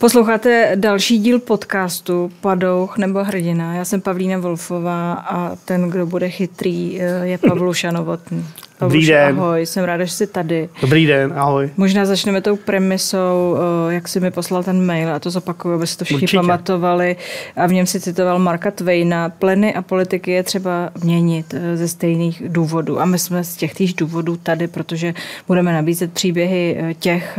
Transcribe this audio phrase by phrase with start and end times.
[0.00, 3.74] Posloucháte další díl podcastu Padouch nebo hrdina.
[3.74, 8.44] Já jsem Pavlína Wolfová a ten, kdo bude chytrý, eh, je Pavluša Novotný.
[8.80, 9.40] Dobrý den.
[9.40, 10.68] ahoj, jsem ráda, že jsi tady.
[10.80, 11.70] Dobrý den, ahoj.
[11.76, 13.56] Možná začneme tou premisou,
[13.88, 16.36] eh, jak jsi mi poslal ten mail a to zopakuju, aby si to všichni Určitě.
[16.36, 17.16] pamatovali.
[17.56, 19.28] A v něm si citoval Marka Twaina.
[19.28, 23.00] Pleny a politiky je třeba měnit eh, ze stejných důvodů.
[23.00, 25.14] A my jsme z těch týž důvodů tady, protože
[25.46, 27.38] budeme nabízet příběhy těch,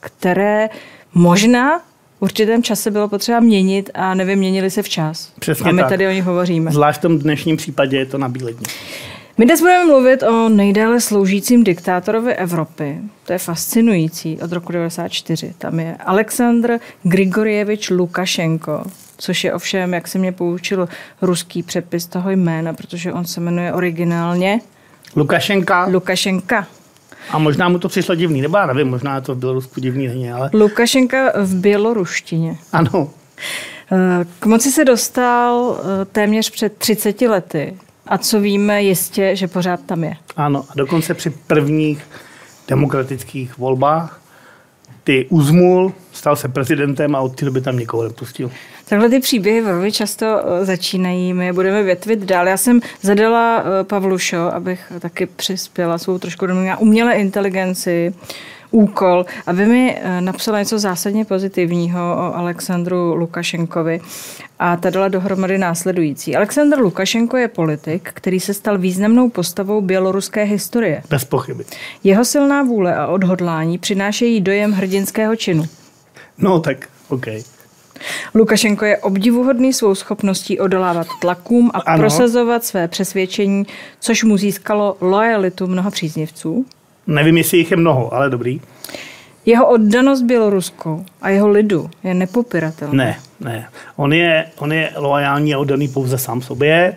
[0.00, 0.68] které
[1.14, 1.80] možná
[2.22, 5.32] určitém čase bylo potřeba měnit a nevyměnili se včas.
[5.38, 5.88] Přesně a my tak.
[5.88, 6.70] tady o nich hovoříme.
[6.70, 8.66] Zvlášť v tom dnešním případě je to na bílední.
[9.38, 12.98] My dnes budeme mluvit o nejdéle sloužícím diktátorovi Evropy.
[13.26, 15.54] To je fascinující od roku 1994.
[15.58, 18.82] Tam je Aleksandr Grigorjevič Lukašenko,
[19.18, 20.88] což je ovšem, jak se mě poučil
[21.22, 24.60] ruský přepis toho jména, protože on se jmenuje originálně
[25.16, 26.66] Lukašenka, Lukašenka.
[27.30, 30.32] A možná mu to přišlo divný, nebo já nevím, možná to v Bělorusku divný není,
[30.32, 32.56] ale Lukašenka v běloruštině.
[32.72, 33.10] ano.
[33.92, 37.74] Eh, K moci se dostal eh, téměř před 30 lety.
[38.06, 40.14] A co víme jistě, že pořád tam je.
[40.36, 42.02] Ano, a dokonce při prvních
[42.68, 44.20] demokratických volbách
[45.04, 48.50] ty uzmul, stal se prezidentem a od té doby tam nikoho nepustil.
[48.92, 52.48] Takhle ty příběhy velmi často eh, začínají, my je budeme větvit dál.
[52.48, 58.14] Já jsem zadala eh, Pavlušo, abych taky přispěla svou trošku do mě umělé inteligenci,
[58.70, 64.00] úkol, aby mi eh, napsala něco zásadně pozitivního o Alexandru Lukašenkovi
[64.58, 66.36] a ta dala dohromady následující.
[66.36, 71.02] Aleksandr Lukašenko je politik, který se stal významnou postavou běloruské historie.
[71.10, 71.64] Bez pochyby.
[72.04, 75.64] Jeho silná vůle a odhodlání přinášejí dojem hrdinského činu.
[76.38, 77.26] No tak, OK.
[78.34, 81.98] Lukašenko je obdivuhodný svou schopností odolávat tlakům a Ano.
[81.98, 83.66] prosazovat své přesvědčení,
[84.00, 86.66] což mu získalo lojalitu mnoha příznivců.
[87.06, 88.60] Nevím, jestli jich je mnoho, ale dobrý.
[89.46, 92.94] Jeho oddanost Bělorusku a jeho lidu je nepopiratelná.
[92.94, 93.68] Ne, ne.
[93.96, 96.94] On je, on je loajální a oddaný pouze sám sobě.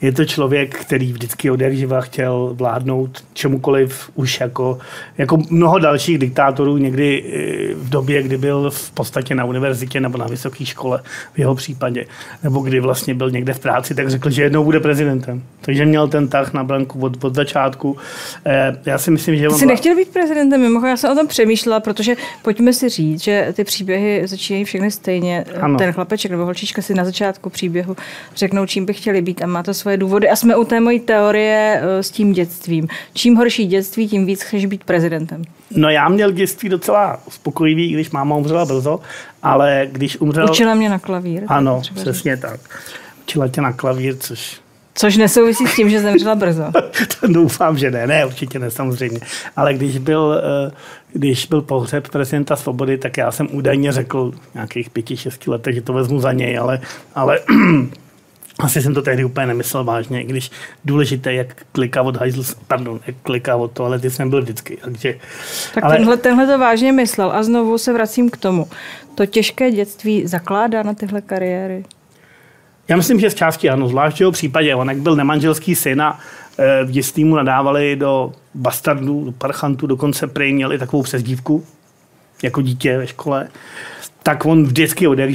[0.00, 4.78] Je to člověk, který vždycky od jak živa chtěl vládnout čemukoliv už jako,
[5.18, 10.18] jako mnoho dalších diktátorů někdy eh, v době, kdy byl v podstatě na univerzitě nebo
[10.18, 11.02] na vysoké škole
[11.34, 12.06] v jeho případě,
[12.42, 15.42] nebo kdy vlastně byl někde v práci, tak řekl, že jednou bude prezidentem.
[15.60, 17.96] Takže měl ten tah na branku od, od začátku.
[18.46, 19.58] Eh, Já si myslím, že Ty on...
[19.58, 23.52] jsi nechtěl být prezidentem, mimochodem já jsem o tom přemýšlela, protože pojďme si říct, že
[23.52, 25.44] ty příběhy začínají všechny stejně.
[25.60, 25.78] Ano.
[25.82, 27.96] Ten chlapeček nebo holčička si na začátku příběhu
[28.36, 30.30] řeknou, čím by chtěli být a má to svoje důvody.
[30.30, 32.88] A jsme u té mojí teorie eh, s tím dětstvím.
[33.14, 35.42] Čím horší dětství, tím víc chceš být prezidentem.
[35.70, 39.00] No já měl dětství docela uspokojivý, i když máma umřela brzo,
[39.42, 40.50] ale když umřel...
[40.50, 41.42] Učila mě na klavír.
[41.48, 42.02] Ano, třeba říct.
[42.02, 42.60] přesně tak.
[43.22, 44.62] Učila tě na klavír, což
[44.94, 46.64] Což nesouvisí s tím, že zemřela brzo.
[47.20, 48.06] to doufám, že ne.
[48.06, 49.20] Ne, určitě ne, samozřejmě.
[49.56, 50.72] Ale když byl, eh,
[51.12, 55.82] když byl pohřeb prezidenta Svobody, tak já jsem údajně řekl nějakých pěti, šesti letech, že
[55.82, 56.80] to vezmu za něj, ale,
[57.14, 57.40] ale
[58.58, 60.50] asi jsem to tehdy úplně nemyslel vážně, i když
[60.84, 64.78] důležité, jak kliká od hajzl, pardon, jak kliká od toalety jsem byl vždycky.
[64.84, 65.18] Takže,
[65.74, 67.32] Tak ale, tenhle, tenhle to vážně myslel.
[67.32, 68.68] A znovu se vracím k tomu.
[69.14, 71.84] To těžké dětství zakládá na tyhle kariéry.
[72.88, 74.74] Já myslím, že z části ano, zvlášť v jeho případě.
[74.74, 76.18] On jak byl nemanželský syn a
[76.84, 81.64] v dětství mu nadávali do bastardů, do parchantů, dokonce prej měl i takovou přezdívku,
[82.42, 83.48] jako dítě ve škole,
[84.22, 85.30] tak on vždycky od jak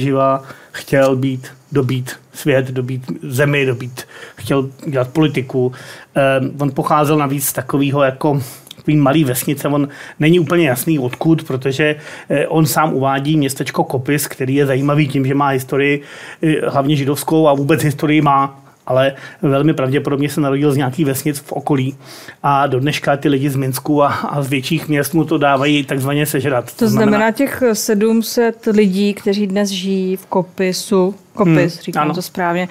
[0.72, 4.06] chtěl být, dobít svět, dobít zemi, dobít,
[4.36, 5.72] chtěl dělat politiku.
[6.16, 8.42] Eh, on pocházel navíc z takového jako
[8.76, 11.96] takový malý vesnice, on není úplně jasný odkud, protože
[12.28, 16.02] eh, on sám uvádí městečko Kopis, který je zajímavý tím, že má historii
[16.42, 19.12] eh, hlavně židovskou a vůbec historii má ale
[19.42, 21.96] velmi pravděpodobně se narodil z nějaký vesnic v okolí
[22.42, 25.84] a do dneška ty lidi z Minsku a, a z větších měst mu to dávají
[25.84, 26.76] takzvaně sežrat.
[26.76, 32.14] To znamená těch 700 lidí, kteří dnes žijí v Kopisu, Kopis, Hmm, říkám ano.
[32.14, 32.68] to správně,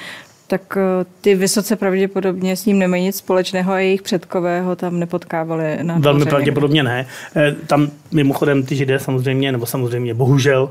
[0.47, 5.00] tak eh, ty vysoce pravděpodobně s ním nemají nic společného a jejich předkové ho tam
[5.00, 7.06] nepotkávali na Velmi pravděpodobně ne.
[7.36, 10.69] Eh, Tam mimochodem ty židé samozřejmě, nebo samozřejmě bohužel,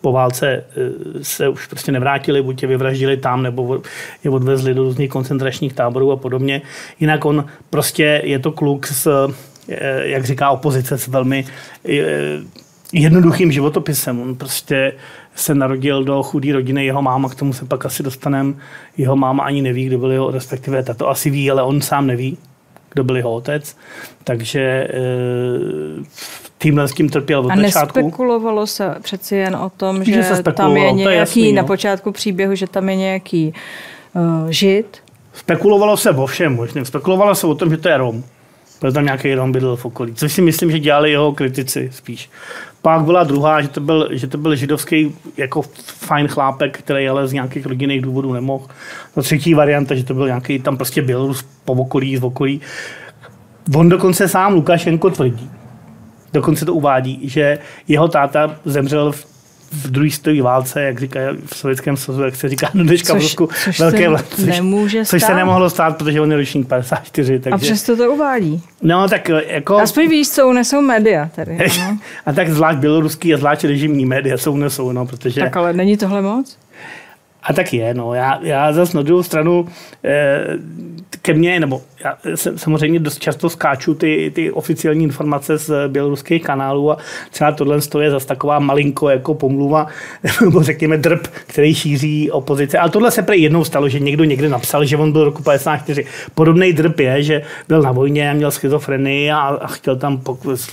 [0.00, 3.82] po válce eh, se už prostě nevrátili, buď je vyvraždili tam, nebo
[4.24, 6.62] je odvezli do různých koncentračních táborů a podobně.
[7.00, 9.28] Jinak on prostě je to kluk s,
[9.68, 11.44] eh, jak říká opozice, s velmi
[11.88, 11.92] eh,
[12.92, 14.20] jednoduchým životopisem.
[14.20, 14.92] On prostě
[15.34, 18.54] se narodil do chudé rodiny, jeho máma, k tomu se pak asi dostaneme,
[18.96, 22.38] jeho máma ani neví, kdo byl jeho, respektive tato asi ví, ale on sám neví,
[22.92, 23.76] kdo byl jeho otec.
[24.24, 24.88] Takže e,
[26.58, 27.98] tímhle s tím trpěl od A začátku.
[27.98, 31.52] nespekulovalo se přeci jen o tom, že, Že se tam je to je nějaký, jasný,
[31.52, 31.68] na no.
[31.68, 33.54] počátku příběhu, že tam je nějaký
[34.14, 35.02] uh, žid,
[35.38, 36.84] Spekulovalo se o všem možným.
[36.84, 38.24] Spekulovalo se o tom, že to je Rom.
[38.80, 42.30] Byl tam nějaký Rom bydl v okolí, což si myslím, že dělali jeho kritici spíš.
[42.82, 47.28] Pak byla druhá, že to byl, že to byl židovský jako fajn chlápek, který ale
[47.28, 48.66] z nějakých rodinných důvodů nemohl.
[49.16, 52.60] No třetí varianta, že to byl nějaký tam prostě Bělorus po okolí, z okolí.
[53.76, 55.50] On dokonce sám Lukašenko tvrdí,
[56.32, 57.58] dokonce to uvádí, že
[57.88, 59.37] jeho táta zemřel v
[59.72, 63.18] v druhé světové válce, jak říká v Sovětském svazu, jak se říká do dneška Což-
[63.18, 65.36] v Rusku, což velké se vla- nemůže což se stát.
[65.36, 67.38] nemohlo stát, protože on je ročník 54.
[67.38, 68.62] Takže, A přesto to uvádí.
[68.82, 69.76] No tak jako...
[69.76, 71.58] Aspoň víš, co unesou média tady.
[71.58, 71.98] Ano.
[72.26, 75.40] A tak zvlášť běloruský a zvlášť režimní média jsou unesou, no, protože...
[75.40, 76.58] Tak ale není tohle moc?
[77.48, 78.14] A tak je, no.
[78.14, 79.68] Já, já zase na druhou stranu
[80.04, 80.46] eh,
[81.22, 82.18] ke mně, nebo já
[82.56, 86.98] samozřejmě dost často skáču ty, ty oficiální informace z běloruských kanálů a
[87.30, 89.86] třeba tohle je zase taková malinko jako pomluva,
[90.44, 92.78] nebo řekněme drb, který šíří opozice.
[92.78, 96.06] Ale tohle se prý jednou stalo, že někdo někde napsal, že on byl roku 54.
[96.34, 100.70] Podobný drb je, že byl na vojně a měl schizofrenii a, a chtěl tam pokus,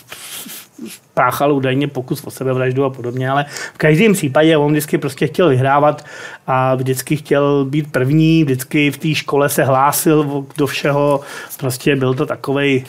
[1.13, 5.49] páchal údajně pokus o sebevraždu a podobně, ale v každém případě on vždycky prostě chtěl
[5.49, 6.05] vyhrávat
[6.47, 11.21] a vždycky chtěl být první, vždycky v té škole se hlásil do všeho,
[11.57, 12.85] prostě byl to takovej,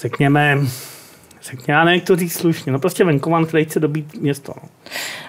[0.00, 0.58] řekněme,
[1.42, 4.52] řekněme, já nevím, jak to říct slušně, no prostě venkovan, který chce dobít město.
[4.56, 4.68] No.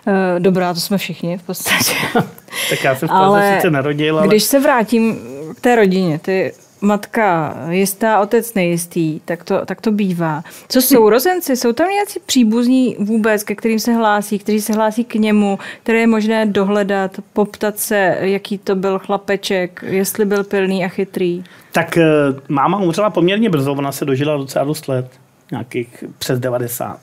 [0.07, 1.93] Eh, Dobrá, to jsme všichni v podstatě.
[2.69, 5.19] Tak já jsem v Praze Ale sice narodil, ale Když se vrátím
[5.57, 10.43] k té rodině, ty matka jistá, otec nejistý, tak to, tak to bývá.
[10.67, 11.57] Co sourozenci?
[11.57, 15.99] Jsou tam nějací příbuzní vůbec, ke kterým se hlásí, kteří se hlásí k němu, které
[15.99, 21.43] je možné dohledat, poptat se, jaký to byl chlapeček, jestli byl pilný a chytrý?
[21.71, 22.03] Tak eh,
[22.49, 25.11] máma umřela poměrně brzo, ona se dožila docela dost let,
[25.51, 26.99] nějakých přes 90.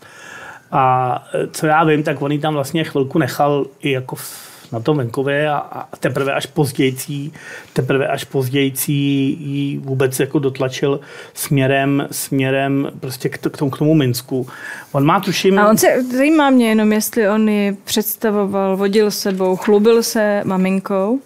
[0.73, 4.81] A eh, co já vím, tak on tam vlastně chvilku nechal i jako v- na
[4.81, 7.33] tom venkově a, a teprve až pozdějcí,
[7.73, 11.01] teprve až pozdějcí ji vůbec jako dotlačil
[11.35, 14.47] směrem, směrem prostě k, k, tomu, k tomu Minsku.
[14.93, 15.59] On má tuším...
[15.59, 21.21] A on se, zajímá mě jenom, jestli on ji představoval, vodil sebou, chlubil se maminkou.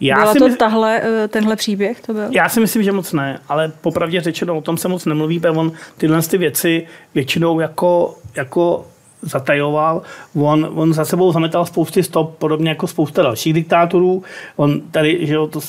[0.00, 2.00] já Byla si to mys- tahle, eh, tenhle příběh?
[2.00, 2.28] To byl?
[2.30, 5.58] Já si myslím, že moc ne, ale popravdě řečeno o tom se moc nemluví, protože
[5.58, 8.86] on tyhle ty věci většinou jako, jako
[9.22, 10.02] zatajoval.
[10.34, 14.22] On, on za sebou zametal spousty stop, podobně jako spousta dalších diktátorů.
[14.56, 15.60] On tady, že jo, to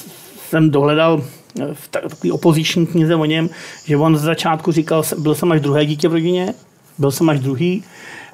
[0.50, 1.22] jsem dohledal
[1.62, 3.50] eh, v ta- takové opoziční knize o něm,
[3.86, 6.54] že on z začátku říkal, byl jsem až druhé dítě v rodině,
[6.98, 7.84] byl jsem až druhý,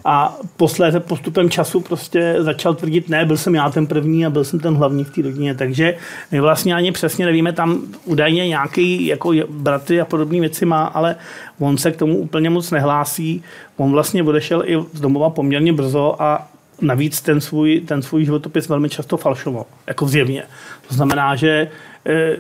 [0.05, 4.43] a posléze postupem času prostě začal tvrdit, ne, byl jsem já ten první a byl
[4.43, 5.97] jsem ten hlavní v té rodině, takže
[6.31, 11.15] my vlastně ani přesně nevíme, tam údajně nějaký jako bratry a podobné věci má, ale
[11.59, 13.43] on se k tomu úplně moc nehlásí.
[13.77, 16.47] On vlastně odešel i z domova poměrně brzo a
[16.81, 20.43] navíc ten svůj, ten svůj životopis velmi často falšoval, jako zjevně.
[20.87, 21.67] To znamená, že
[22.05, 22.37] eh,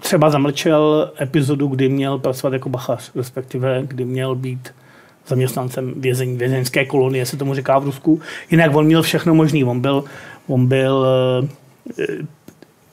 [0.00, 4.68] třeba zamlčel epizodu, kdy měl pracovat jako bachař, respektive kdy měl být
[5.26, 8.20] zaměstnancem vězení, vězeňské kolonie, se tomu říká v Rusku.
[8.50, 9.64] Jinak on měl všechno možný.
[9.64, 10.04] On byl,
[10.48, 11.06] on byl
[11.98, 12.24] eh,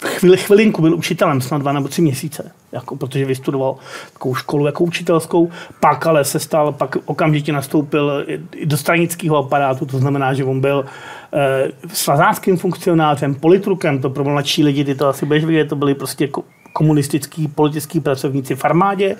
[0.06, 3.76] chvíli, chvilinku byl učitelem, snad dva nebo tři měsíce, jako, protože vystudoval
[4.14, 8.26] takovou školu jako učitelskou, pak ale se stal, pak okamžitě nastoupil
[8.66, 10.86] do stranického aparátu, to znamená, že on byl
[11.34, 15.96] eh, svazáckým funkcionářem, politrukem, to pro mladší lidi, ty to asi budeš vidět, to byli
[15.96, 16.44] prostě ko-
[16.74, 19.16] komunistický politický pracovníci v armádě,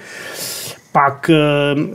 [0.92, 1.36] pak eh,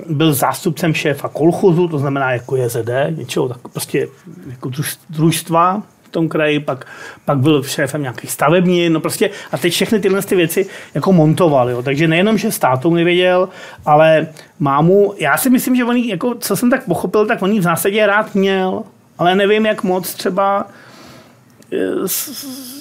[0.09, 4.09] byl zástupcem šéfa kolchozu, to znamená jako JZD, něčeho tak prostě
[4.51, 6.87] jako druž- družstva v tom kraji, pak,
[7.25, 11.71] pak byl šéfem nějakých stavební, no prostě a teď všechny tyhle ty věci jako montoval,
[11.71, 11.83] jo.
[11.83, 13.49] takže nejenom, že státou nevěděl,
[13.87, 14.27] ale
[14.59, 18.07] mámu, já si myslím, že on jako, co jsem tak pochopil, tak on v zásadě
[18.07, 18.83] rád měl,
[19.19, 20.67] ale nevím, jak moc třeba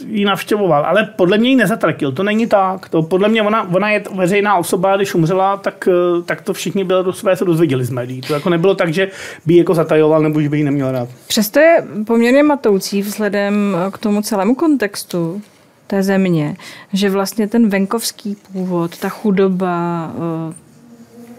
[0.08, 2.90] ji navštěvoval, ale podle mě ji nezatratil, to není tak.
[2.90, 6.84] To podle mě ona, ona je veřejná osoba, když umřela, tak, eh, tak to všichni
[6.84, 8.22] bylo, své se dozvěděli z médií.
[8.22, 9.08] To jako nebylo tak, že
[9.46, 11.10] by ji jako zatajoval nebo že by ji neměl rád.
[11.28, 15.42] Přesto je poměrně matoucí vzhledem k tomu celému kontextu
[15.88, 16.56] té země,
[16.94, 20.12] že vlastně ten venkovský původ, ta chudoba,
[20.50, 20.54] eh,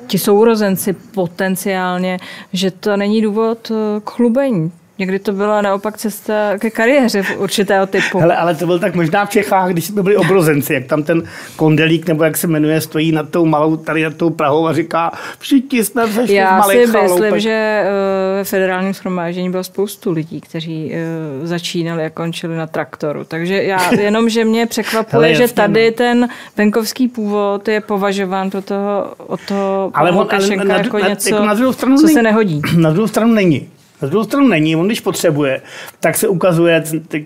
[0.07, 2.19] ti sourozenci potenciálně,
[2.53, 4.73] že to není důvod eh, k chlubení.
[4.99, 8.19] Někdy to byla naopak cesta ke kariéře v určitého typu.
[8.19, 11.23] Hele, ale to byl tak možná v Čechách, když jsme byli obrozenci, jak tam ten
[11.57, 15.13] kondelík, nebo jak se jmenuje, stojí nad tou malou, tady nad tou Prahou a říká,
[15.39, 17.23] všichni jsme Já malých si chaloupek.
[17.23, 17.51] myslím, že
[17.85, 23.25] eh, ve federálním shromáždění bylo spoustu lidí, kteří eh, začínali a končili na traktoru.
[23.25, 25.97] Takže já jenom, že mě překvapuje, Hele, že tady no.
[25.97, 31.09] ten venkovský původ je považován pro toho, od toho Ale on- ale na- jako na-
[31.09, 32.63] něco, jako na druhou stranu co není- se nehodí.
[32.77, 33.69] Na druhou stranu není.
[34.03, 35.63] Na druhou stranu není, on když potřebuje,
[36.01, 37.25] tak se ukazuje, teď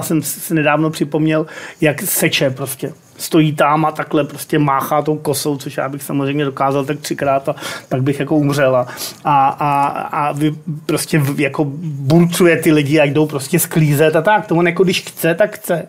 [0.00, 1.46] jsem si nedávno připomněl,
[1.80, 2.92] jak seče prostě.
[3.18, 7.48] Stojí tam a takhle prostě máchá tou kosou, což já bych samozřejmě dokázal tak třikrát
[7.48, 7.54] a
[7.88, 8.86] pak bych jako umřela.
[9.24, 10.54] A, a, a vy
[10.86, 14.46] prostě jako burcuje ty lidi a jdou prostě sklízet a tak.
[14.46, 15.88] To on jako když chce, tak chce.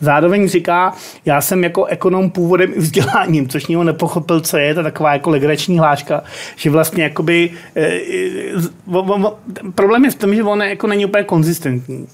[0.00, 0.92] Zároveň říká,
[1.24, 5.30] já jsem jako ekonom původem i vzděláním, což něho nepochopil, co je, to taková jako
[5.30, 6.22] legrační hláška,
[6.56, 8.00] že vlastně jakoby, e, e,
[9.74, 12.06] problém je v tom, že on jako není úplně konzistentní.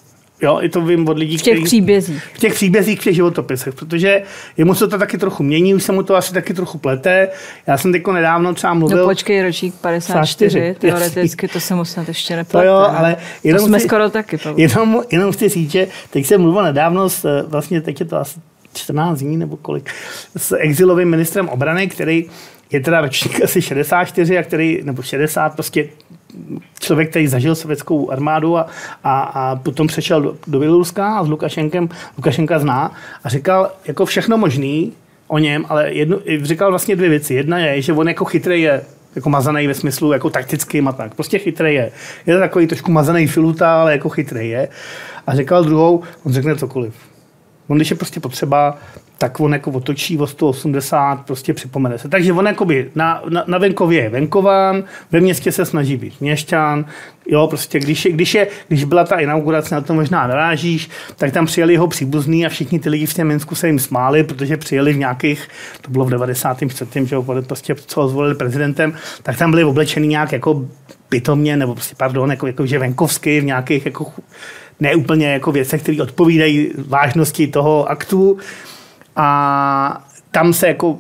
[0.43, 2.25] Jo, i to vím od lidí, V těch který, příbězích.
[2.35, 4.23] V těch příbězích, v těch životopisech, protože
[4.57, 7.29] jemu se to taky trochu mění, už se mu to asi taky trochu plete.
[7.67, 8.99] Já jsem teďko nedávno třeba mluvil...
[8.99, 12.67] No počkej, ročník 54, teoreticky to se mu snad ještě neplete.
[12.67, 16.27] To jo, ale jenom to jsme chci, skoro taky, Jenom, jenom chci říct, že teď
[16.27, 18.41] jsem mluvil nedávno, s, vlastně teď je to asi
[18.75, 19.91] 14 dní nebo kolik,
[20.37, 22.25] s exilovým ministrem obrany, který
[22.73, 25.89] je teda ročník asi 64 a který, nebo 60, prostě
[26.81, 28.67] člověk, který zažil sovětskou armádu a,
[29.05, 32.93] a, a potom přešel do, do Běloruska a s Lukašenkem, Lukašenka zná
[33.25, 34.93] a říkal jako všechno možný
[35.29, 37.35] o něm, ale jednu, říkal vlastně dvě věci.
[37.35, 38.83] Jedna je, že on jako chytrý je
[39.17, 41.15] jako mazaný ve smyslu jako taktický a tak.
[41.15, 41.91] Prostě chytrý je.
[42.27, 44.69] Je to takový trošku mazaný filuta, ale jako chytrý je.
[45.27, 46.95] A říkal druhou, on řekne cokoliv.
[47.69, 48.79] On když je prostě potřeba,
[49.19, 52.09] tak on jako otočí o 180, prostě připomene se.
[52.09, 56.85] Takže on jakoby na, na, na venkově je venkován, ve městě se snaží být měšťan,
[57.29, 61.33] jo, prostě když, je, když, je, když byla ta inaugurace, na to možná narážíš, tak
[61.33, 64.57] tam přijeli jeho příbuzný a všichni ty lidi v tom Minsku se jim smáli, protože
[64.57, 65.49] přijeli v nějakých,
[65.81, 67.07] to bylo v 94.
[67.07, 70.65] že jo, prostě co ho zvolili prezidentem, tak tam byli oblečený nějak jako
[71.09, 74.13] pitomně, nebo prostě, pardon, jako, jako že venkovsky v nějakých jako
[74.81, 78.39] neúplně jako věcech, které odpovídají vážnosti toho aktu.
[79.17, 80.99] A tam se jako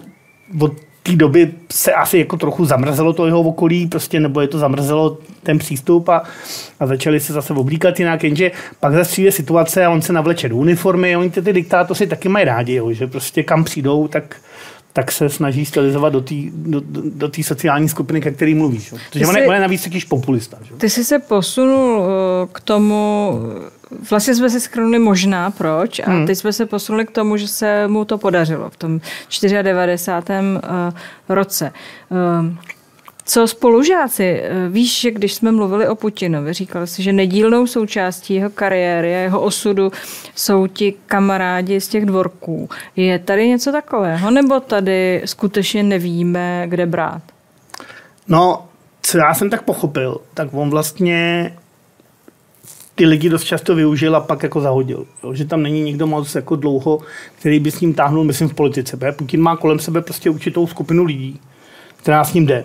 [0.61, 4.59] od té doby se asi jako trochu zamrzelo to jeho okolí, prostě, nebo je to
[4.59, 6.23] zamrzelo ten přístup a,
[6.81, 10.49] a začali se zase oblíkat jinak, jenže pak zase přijde situace a on se navleče
[10.49, 14.37] do uniformy oni ty, ty diktátoři taky mají rádi, jo, že prostě kam přijdou, tak
[14.97, 18.93] tak se snaží stylizovat do té do, do, sociální skupiny, ke který mluvíš.
[18.93, 18.99] Jo.
[19.11, 20.57] Protože on, je, on je navíc takyž populista.
[20.63, 20.75] Že?
[20.75, 23.33] Ty jsi se posunul eh, k tomu,
[24.11, 26.27] vlastně jsme si schrnuli možná proč a hmm.
[26.27, 29.01] teď jsme se posunuli k tomu, že se mu to podařilo v tom
[29.63, 30.33] 94.
[30.33, 30.93] Eh,
[31.29, 31.73] roce.
[33.29, 34.41] Co spolužáci?
[34.43, 39.15] Eh, víš, že když jsme mluvili o Putinovi, říkal si, že nedílnou součástí jeho kariéry
[39.15, 39.93] a jeho osudu
[40.35, 42.69] jsou ti kamarádi z těch dvorků.
[42.97, 44.31] Je tady něco takového?
[44.31, 47.23] Nebo tady skutečně nevíme, kde brát?
[48.29, 48.67] No,
[49.03, 51.53] co já jsem tak pochopil, tak on vlastně
[52.95, 55.07] ty lidi dost často využil a pak jako zahodil.
[55.25, 55.35] Jo?
[55.35, 57.01] Že tam není nikdo moc jako dlouho,
[57.39, 58.97] který by s ním táhnul, myslím, v politice.
[58.97, 61.41] Protože Putin má kolem sebe prostě určitou skupinu lidí,
[61.97, 62.65] která s ním jde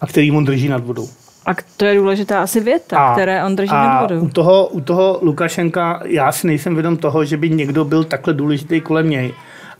[0.00, 1.08] a který on drží nad vodou.
[1.46, 4.20] A to je důležitá asi věta, a, které on drží a nad vodou.
[4.20, 8.34] U toho, u toho Lukašenka já si nejsem vědom toho, že by někdo byl takhle
[8.34, 9.34] důležitý kolem něj.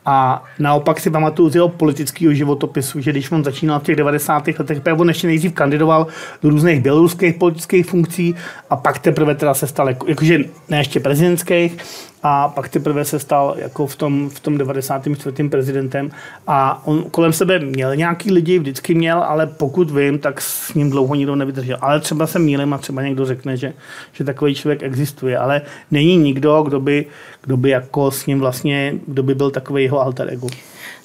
[0.07, 4.47] A naopak si pamatuju z jeho politického životopisu, že když on začínal v těch 90.
[4.59, 6.07] letech, on ještě nejdřív kandidoval
[6.43, 8.35] do různých běloruských politických funkcí
[8.71, 11.77] a pak teprve teda se stal, jako, jakože ne ještě prezidentských,
[12.23, 15.49] a pak teprve se stal jako v tom, v tom 94.
[15.49, 16.11] prezidentem
[16.47, 20.91] a on kolem sebe měl nějaký lidi, vždycky měl, ale pokud vím, tak s ním
[20.91, 21.79] dlouho nikdo nevydržel.
[21.81, 23.73] Ale třeba se mýlím a třeba někdo řekne, že,
[24.13, 27.07] že takový člověk existuje, ale není nikdo, kdo by,
[27.43, 30.49] kdo by jako s ním vlastně, kdo by byl takový jeho alter ego.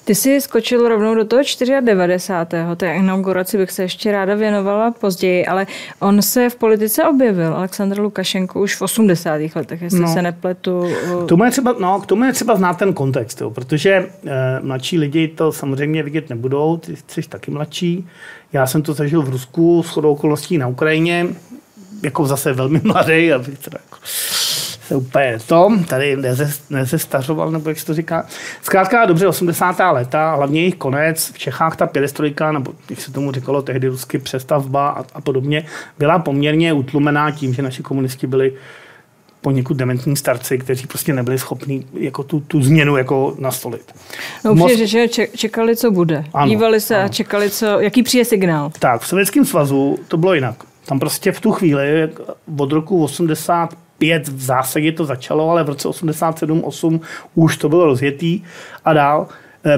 [0.06, 1.42] Ty jsi skočil rovnou do toho
[1.80, 2.76] 94.
[2.76, 5.66] Té inauguraci bych se ještě ráda věnovala později, ale
[6.00, 9.40] on se v politice objevil, Aleksandr Lukašenko, už v 80.
[9.54, 10.12] letech, jestli no.
[10.12, 10.88] se nepletu.
[11.24, 14.08] K tomu je třeba, no, k tomu je třeba znát ten kontext, jo, protože e,
[14.60, 18.08] mladší lidi to samozřejmě vidět nebudou, ty jsi taky mladší.
[18.52, 21.26] Já jsem to zažil v Rusku, s chodou okolností na Ukrajině,
[22.02, 23.98] jako zase velmi mladý, abych teda jako
[24.86, 26.16] se úplně to, tady
[26.70, 28.26] nezestařoval, nebo jak se to říká.
[28.62, 29.76] Zkrátka dobře, 80.
[29.92, 34.18] leta, hlavně jejich konec, v Čechách ta pěrestrojka, nebo jak se tomu říkalo tehdy rusky
[34.18, 35.64] přestavba a, a podobně,
[35.98, 38.52] byla poměrně utlumená tím, že naši komunisti byli
[39.40, 43.94] poněkud dementní starci, kteří prostě nebyli schopni jako tu, tu změnu jako nastolit.
[44.44, 46.24] No upřímně, že čekali, co bude.
[46.34, 47.04] Ano, Dívali se ano.
[47.04, 48.72] a čekali, co, jaký přijde signál.
[48.78, 50.54] Tak, v Sovětském svazu to bylo jinak.
[50.86, 52.08] Tam prostě v tu chvíli
[52.58, 57.00] od roku 80 5 v zásadě to začalo, ale v roce 87-8
[57.34, 58.42] už to bylo rozjetý
[58.84, 59.28] a dál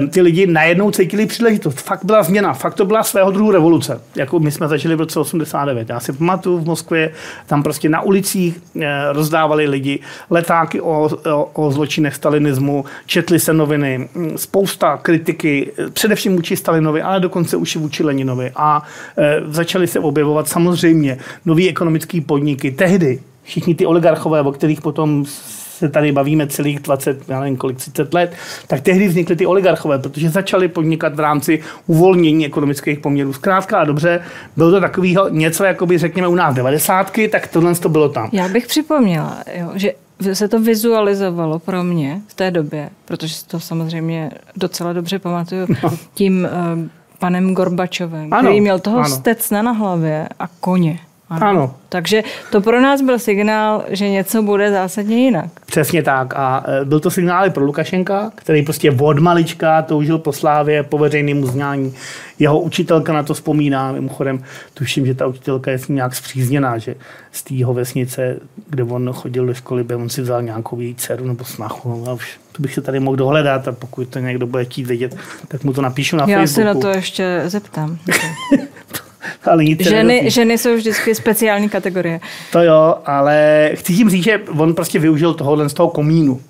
[0.09, 1.81] ty lidi najednou cítili příležitost.
[1.81, 5.19] Fakt byla změna, fakt to byla svého druhu revoluce, jako my jsme zažili v roce
[5.19, 5.89] 89.
[5.89, 7.11] Já si pamatuju v Moskvě,
[7.45, 9.99] tam prostě na ulicích eh, rozdávali lidi
[10.29, 16.55] letáky o, o, o zločinech stalinismu, četli se noviny, hm, spousta kritiky, eh, především vůči
[16.55, 18.51] Stalinovi, ale dokonce už i vůči Leninovi.
[18.55, 18.83] A
[19.17, 22.71] e, začaly se objevovat samozřejmě nové ekonomické podniky.
[22.71, 23.19] Tehdy
[23.49, 28.13] všichni ty oligarchové, o kterých potom se tady bavíme celých 20, já nevím kolik, 30
[28.13, 28.33] let,
[28.67, 33.33] tak tehdy vznikly ty oligarchové, protože začali podnikat v rámci uvolnění ekonomických poměrů.
[33.33, 34.21] Zkrátka a dobře,
[34.55, 38.29] bylo to takového něco, jako by řekněme u nás 90, tak tohle to bylo tam.
[38.31, 39.93] Já bych připomněla, jo, že
[40.33, 45.67] se to vizualizovalo pro mě v té době, protože si to samozřejmě docela dobře pamatuju,
[45.83, 45.97] no.
[46.13, 46.87] tím uh,
[47.19, 49.09] panem Gorbačovem, ano, který měl toho ano.
[49.09, 50.99] stecna na hlavě a koně.
[51.29, 51.47] Ano.
[51.47, 51.75] ano.
[51.89, 55.49] Takže to pro nás byl signál, že něco bude zásadně jinak.
[55.65, 56.33] Přesně tak.
[56.35, 60.83] A e, byl to signál i pro Lukašenka, který prostě od malička toužil po slávě,
[60.83, 61.93] po veřejnému znání.
[62.39, 63.91] Jeho učitelka na to vzpomíná.
[63.91, 64.43] Mimochodem,
[64.73, 66.95] tuším, že ta učitelka je s ním nějak zpřízněná, že
[67.31, 68.37] z té jeho vesnice,
[68.69, 72.05] kde on chodil do školy, by on si vzal nějakou její dceru nebo snachu.
[72.07, 75.15] A už to bych se tady mohl dohledat a pokud to někdo bude chtít vědět,
[75.47, 76.67] tak mu to napíšu na Já Facebooku.
[76.67, 77.97] Já se na to ještě zeptám.
[79.43, 82.19] ale nic ženy, ženy jsou vždycky speciální kategorie.
[82.51, 86.41] To jo, ale chci tím říct, že on prostě využil tohohle z toho komínu.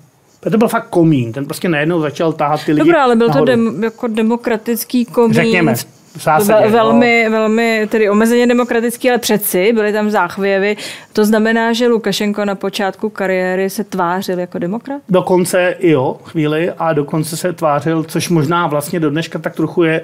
[0.50, 3.46] To byl fakt komín, ten prostě najednou začal tahat ty lidi Dobrá, ale byl nahoru.
[3.46, 5.34] to dem, jako demokratický komín.
[5.34, 5.74] Řekněme.
[5.74, 7.30] V zásadě, velmi, no.
[7.30, 10.76] velmi tedy omezeně demokratický, ale přeci byly tam záchvěvy.
[11.12, 15.02] To znamená, že Lukašenko na počátku kariéry se tvářil jako demokrat?
[15.08, 20.02] Dokonce jo, chvíli, a dokonce se tvářil, což možná vlastně do dneška tak trochu je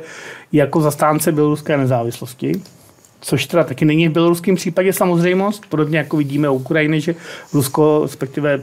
[0.52, 2.62] jako zastánce běloruské nezávislosti
[3.20, 7.14] což teda taky není v běloruském případě samozřejmost, podobně jako vidíme u Ukrajiny, že
[7.52, 8.60] Rusko, respektive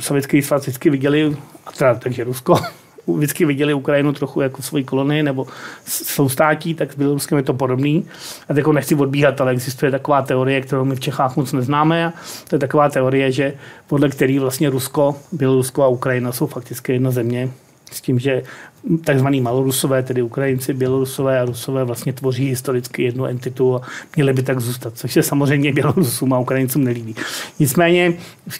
[0.00, 1.36] sovětský svaz vždycky viděli,
[1.66, 2.58] a teda takže Rusko,
[3.06, 5.46] vždycky viděli Ukrajinu trochu jako svoji kolonii nebo
[5.86, 8.06] soustátí, tak s Běloruskem je to podobný.
[8.48, 12.06] A jako nechci odbíhat, ale existuje taková teorie, kterou my v Čechách moc neznáme.
[12.06, 12.12] A
[12.48, 13.54] to je taková teorie, že
[13.86, 17.50] podle který vlastně Rusko, Bělorusko a Ukrajina jsou fakticky jedna země,
[17.92, 18.42] s tím, že
[19.04, 23.80] takzvaný malorusové, tedy Ukrajinci, Bělorusové a Rusové vlastně tvoří historicky jednu entitu a
[24.16, 27.14] měli by tak zůstat, což se samozřejmě Bělorusům a Ukrajincům nelíbí.
[27.58, 28.14] Nicméně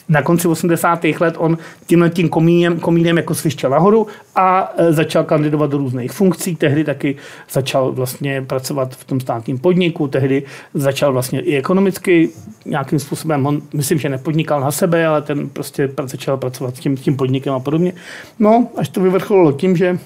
[0.08, 1.04] na konci 80.
[1.20, 6.12] let on tímhle tím komínem, komínem jako svištěl nahoru a e, začal kandidovat do různých
[6.12, 6.56] funkcí.
[6.56, 7.16] Tehdy taky
[7.50, 10.42] začal vlastně pracovat v tom státním podniku, tehdy
[10.74, 12.30] začal vlastně i ekonomicky
[12.64, 16.96] nějakým způsobem, on myslím, že nepodnikal na sebe, ale ten prostě začal pracovat s tím,
[16.96, 17.92] tím podnikem a podobně.
[18.38, 19.98] No, až to vyvrcholilo tím, že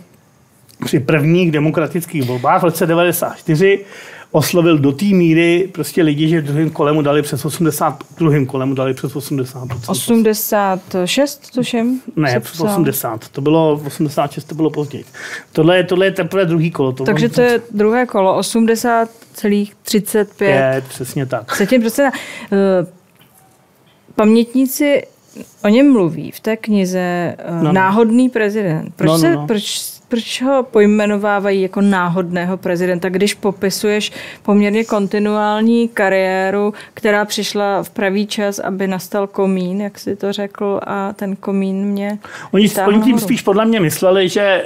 [0.84, 3.84] při prvních demokratických volbách v roce 94
[4.34, 8.46] oslovil do té míry prostě lidi, že v druhém kole mu dali přes 80, druhým
[8.46, 9.68] kole mu dali přes 80.
[9.86, 12.00] 86, tuším?
[12.16, 13.28] Ne, přes 80.
[13.28, 15.04] To bylo, 86 to bylo později.
[15.52, 16.92] Tohle je, tohle je teprve druhý kolo.
[16.92, 20.82] To Takže to je druhé kolo, 80,35.
[20.88, 21.56] přesně tak.
[21.58, 22.08] Zatím prostě, uh,
[24.14, 25.02] pamětníci
[25.64, 27.72] o něm mluví v té knize uh, no, no.
[27.72, 28.92] Náhodný prezident.
[28.96, 29.40] Proč, no, no, no.
[29.40, 34.12] Se, proč proč ho pojmenovávají jako náhodného prezidenta, když popisuješ
[34.42, 40.80] poměrně kontinuální kariéru, která přišla v pravý čas, aby nastal komín, jak si to řekl,
[40.82, 42.18] a ten komín mě...
[42.50, 44.64] Oni, oni tím spíš podle mě mysleli, že eh,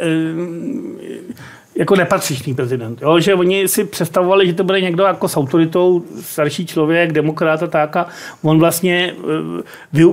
[1.79, 3.03] jako nepatřičný prezident.
[3.03, 3.21] Jo?
[3.21, 7.67] Že oni si představovali, že to bude někdo jako s autoritou, starší člověk, demokrat a
[7.67, 8.07] tak a
[8.43, 9.15] on vlastně,
[9.95, 10.07] eh,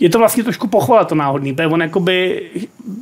[0.00, 2.42] je to vlastně trošku pochvala to náhodný, protože on jakoby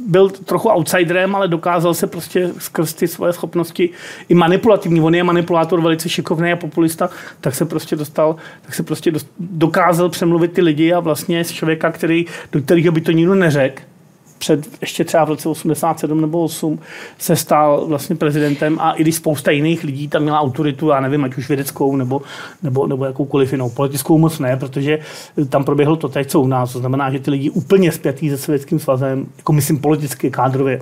[0.08, 3.90] byl trochu outsiderem, ale dokázal se prostě skrz ty svoje schopnosti
[4.28, 7.10] i manipulativní, on je manipulátor velice šikovný a populista,
[7.40, 11.92] tak se prostě dostal, tak se prostě dokázal přemluvit ty lidi a vlastně z člověka,
[11.92, 13.82] který, do kterého by to nikdo neřekl,
[14.38, 16.78] před ještě třeba v roce 87 nebo 8
[17.18, 21.24] se stal vlastně prezidentem a i když spousta jiných lidí tam měla autoritu, já nevím,
[21.24, 22.22] ať už vědeckou nebo,
[22.62, 24.98] nebo, nebo jakoukoliv jinou, politickou moc ne, protože
[25.48, 26.72] tam proběhlo to teď, co u nás.
[26.72, 30.80] To znamená, že ty lidi úplně spjatý se Sovětským svazem, jako myslím politicky, kádrově,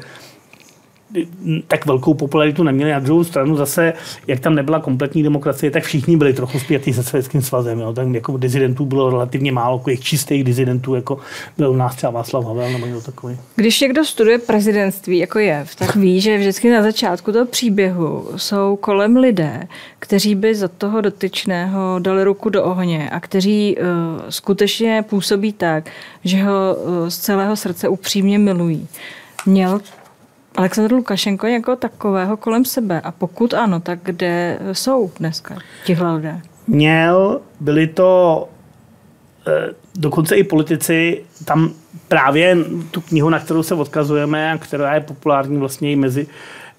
[1.67, 2.93] tak velkou popularitu neměli.
[2.93, 3.93] Na druhou stranu zase,
[4.27, 7.81] jak tam nebyla kompletní demokracie, tak všichni byli trochu zpětí se Sovětským svazem.
[7.81, 7.93] Jo.
[7.93, 11.19] Tak jako dizidentů bylo relativně málo, jako čistých dizidentů, jako
[11.59, 13.37] byl u nás třeba Václav Havel nebo někdo takový.
[13.57, 18.77] Když někdo studuje prezidentství jako je, tak ví, že vždycky na začátku toho příběhu jsou
[18.77, 23.85] kolem lidé, kteří by za toho dotyčného dali ruku do ohně a kteří uh,
[24.29, 25.91] skutečně působí tak,
[26.25, 28.89] že ho uh, z celého srdce upřímně milují.
[29.47, 29.81] Měl
[30.57, 33.01] Aleksandr Lukašenko jako takového kolem sebe?
[33.01, 36.40] A pokud ano, tak kde jsou dneska tihle lidé?
[36.66, 38.49] Měl, byli to
[39.47, 41.71] eh, dokonce i politici, tam
[42.09, 42.57] právě
[42.90, 46.27] tu knihu, na kterou se odkazujeme a která je populární vlastně i mezi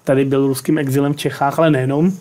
[0.04, 2.12] tady běloruským exilem v Čechách, ale nejenom,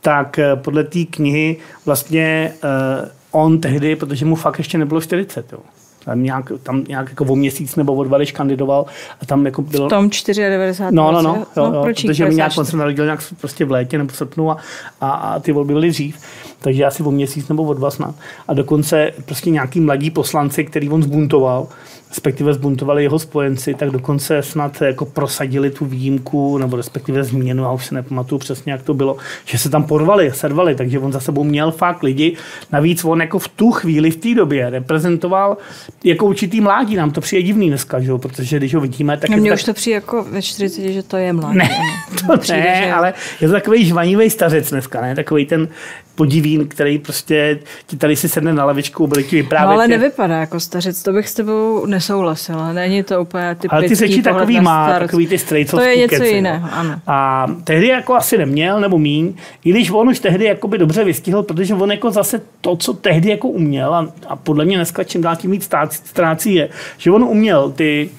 [0.00, 5.52] tak eh, podle té knihy vlastně eh, on tehdy, protože mu fakt ještě nebylo 40,
[5.52, 5.58] jo,
[6.04, 8.86] Tam nějak, tam nějak jako o měsíc nebo o dva, když kandidoval
[9.20, 9.86] a tam jako bylo...
[9.86, 10.96] V tom 94.
[10.96, 13.64] No, no, no, jo, no jo, proč protože mi nějak on se narodil nějak prostě
[13.64, 14.56] v létě nebo v srpnu a,
[15.00, 16.16] a, a ty volby byly dřív.
[16.58, 18.14] Takže asi o měsíc nebo o dva snad.
[18.48, 21.66] A dokonce prostě nějaký mladí poslanci, který on zbuntoval,
[22.10, 27.72] respektive zbuntovali jeho spojenci, tak dokonce snad jako prosadili tu výjimku, nebo respektive změnu, já
[27.72, 31.20] už se nepamatuju přesně, jak to bylo, že se tam porvali, servali, takže on za
[31.20, 32.36] sebou měl fakt lidi.
[32.72, 35.56] Navíc on jako v tu chvíli, v té době reprezentoval
[36.04, 36.96] jako určitý mládí.
[36.96, 38.10] Nám to přijde divný dneska, že?
[38.18, 39.30] protože když ho vidíme, tak...
[39.30, 39.56] No, mně tak...
[39.58, 41.58] už to přijde jako ve 40, že to je mladý.
[41.58, 41.68] Ne,
[42.26, 42.92] to přijde, ne, že...
[42.92, 45.14] ale je to takový žvanivý stařec dneska, ne?
[45.14, 45.68] Takový ten
[46.14, 49.68] podivín, který prostě ti tady si sedne na lavičku, bude ti vyprávět.
[49.68, 52.72] No ale nevypadá jako stařec, to bych s tebou nesouhlasila.
[52.72, 56.16] Není to úplně typický Ale ty řeči takový má, takový ty strejcovský To je něco
[56.16, 56.94] keci, jiného, ano.
[57.06, 59.34] A tehdy jako asi neměl, nebo míň,
[59.64, 63.30] i když on už tehdy jakoby dobře vystihl, protože on jako zase to, co tehdy
[63.30, 67.24] jako uměl, a, a podle mě dneska čím dál tím víc ztrácí je, že on
[67.24, 68.10] uměl ty,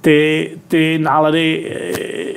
[0.00, 1.72] ty, ty nálady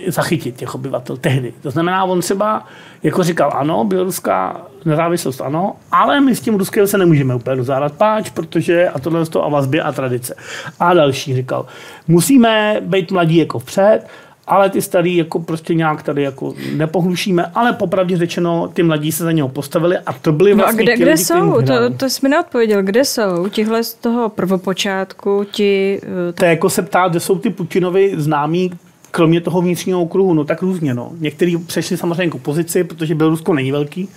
[0.08, 1.54] e, zachytit těch obyvatel tehdy.
[1.62, 2.68] To znamená, on třeba
[3.04, 7.94] jako říkal, ano, běloruská nezávislost, ano, ale my s tím ruským se nemůžeme úplně dozádat
[7.94, 10.36] páč, protože a tohle to a vazby a tradice.
[10.80, 11.66] A další říkal,
[12.08, 14.00] musíme být mladí jako vpřed,
[14.48, 19.24] ale ty starý jako prostě nějak tady jako nepohlušíme, ale popravdě řečeno, ty mladí se
[19.24, 21.62] za něho postavili a to byly vlastně No a kde, ti kde lidi, jsou?
[21.62, 22.84] To, to jsi mi neodpověděl.
[22.84, 26.02] Kde jsou tihle z toho prvopočátku, ti...
[26.30, 28.72] eh, To je jako se ptá, kde jsou ty Putinovi známí,
[29.15, 30.93] kromě toho vnitřního okruhu, no tak různě.
[30.93, 31.12] No.
[31.19, 34.10] Někteří přešli samozřejmě k opozici, protože Bělorusko není velký,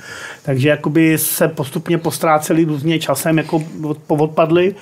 [0.43, 3.65] takže jakoby se postupně postráceli různě časem, jako
[4.09, 4.75] odpadli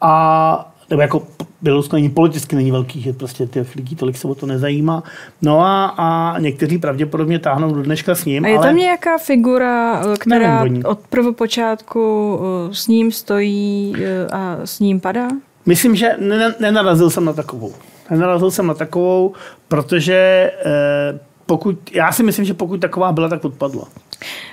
[0.00, 1.22] a nebo jako
[1.62, 5.02] Bělorusko není politicky není velký, že prostě těch lidí tolik se o to nezajímá.
[5.42, 8.44] No a, a někteří pravděpodobně táhnou do dneška s ním.
[8.44, 8.66] A je ale...
[8.66, 14.80] tam nějaká figura, eh, která Nevím od prvopočátku eh, s ním stojí eh, a s
[14.80, 15.28] ním padá?
[15.66, 17.72] Myslím, že ne- nenarazil jsem na takovou.
[18.10, 19.32] Nenarazil jsem na takovou,
[19.68, 23.84] protože eh, pokud, já si myslím, že pokud taková byla, tak odpadla.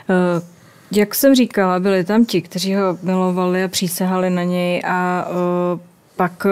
[0.10, 0.42] Eh,
[0.92, 5.80] Jak jsem říkala, byli tam ti, kteří ho milovali a přísahali na něj a eh,
[6.18, 6.48] pak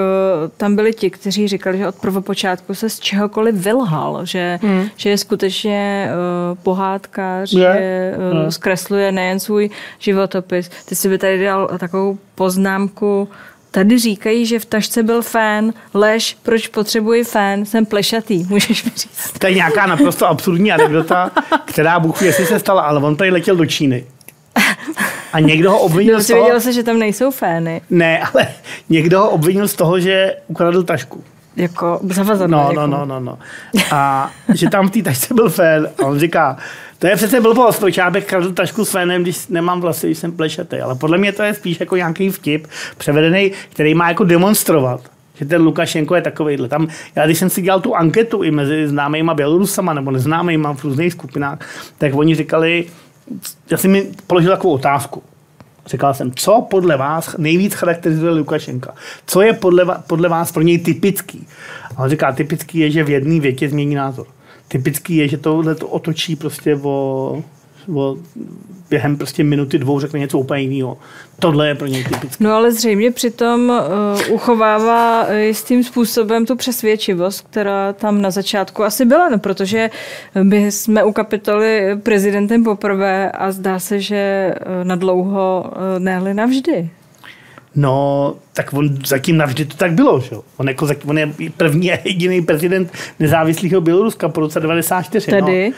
[0.57, 4.85] tam byli ti, kteří říkali, že od prvopočátku se z čehokoliv vylhal, že, Hmm.
[4.95, 8.51] že je skutečně uh, pohádkář, Je, že uh, je.
[8.51, 10.69] zkresluje nejen svůj životopis.
[10.85, 13.29] Ty si by tady dal takovou poznámku,
[13.73, 18.91] Tady říkají, že v tašce byl fén, lež, proč potřebuji fén, jsem plešatý, můžeš mi
[18.95, 19.31] říct.
[19.39, 21.31] To je nějaká naprosto absurdní anekdota,
[21.65, 24.05] která Bůh jestli se stala, ale on tady letěl do Číny.
[25.33, 26.59] A někdo ho obvinil No, z toho...
[26.61, 28.47] se, že tam nejsou fény, Ne, ale
[28.89, 31.23] někdo ho obvinil z toho, že ukradl tašku.
[31.55, 32.57] Jako zavazadlo.
[32.57, 32.73] No, jako.
[32.73, 33.39] no, no, no, no.
[33.91, 35.89] A že tam v té tašce byl fén.
[35.97, 36.57] A on říká,
[36.99, 40.17] to je přece blbost, proč já bych kradl tašku s fénem, když nemám vlasy, když
[40.17, 40.77] jsem plešatý.
[40.77, 45.01] Ale podle mě to je spíš jako nějaký vtip převedený, který má jako demonstrovat
[45.35, 46.67] že ten Lukašenko je takovýhle.
[46.67, 50.83] Tam, já když jsem si dělal tu anketu i mezi známýma Bělorusama nebo neznámýma v
[50.83, 51.59] různých skupinách,
[51.97, 52.85] tak oni říkali,
[53.71, 55.23] já jsem mi položil takovou otázku.
[55.85, 58.93] Říkal jsem, co podle vás nejvíc charakterizuje Lukašenka?
[59.25, 61.47] Co je podle, podle vás pro něj typický?
[61.95, 64.27] A on říká, typický je, že v jedné větě změní názor.
[64.67, 67.43] Typický je, že tohle to otočí prostě o,
[67.95, 68.17] o
[68.93, 70.97] během prostě minuty dvou řekne něco úplně jiného.
[71.39, 72.43] Tohle je pro něj typické.
[72.43, 78.83] No ale zřejmě přitom uh, uchovává eh, jistým způsobem tu přesvědčivost, která tam na začátku
[78.83, 79.89] asi byla, no, protože
[80.43, 86.33] my jsme u kapitoly prezidentem poprvé a zdá se, že eh, na dlouho uh, ne
[86.33, 86.89] navždy.
[87.75, 90.35] No, tak on zatím navždy to tak bylo, že?
[90.57, 95.31] On, jako, on je první a jediný prezident nezávislého Běloruska po roce 94.
[95.31, 95.69] Tedy?
[95.69, 95.75] No,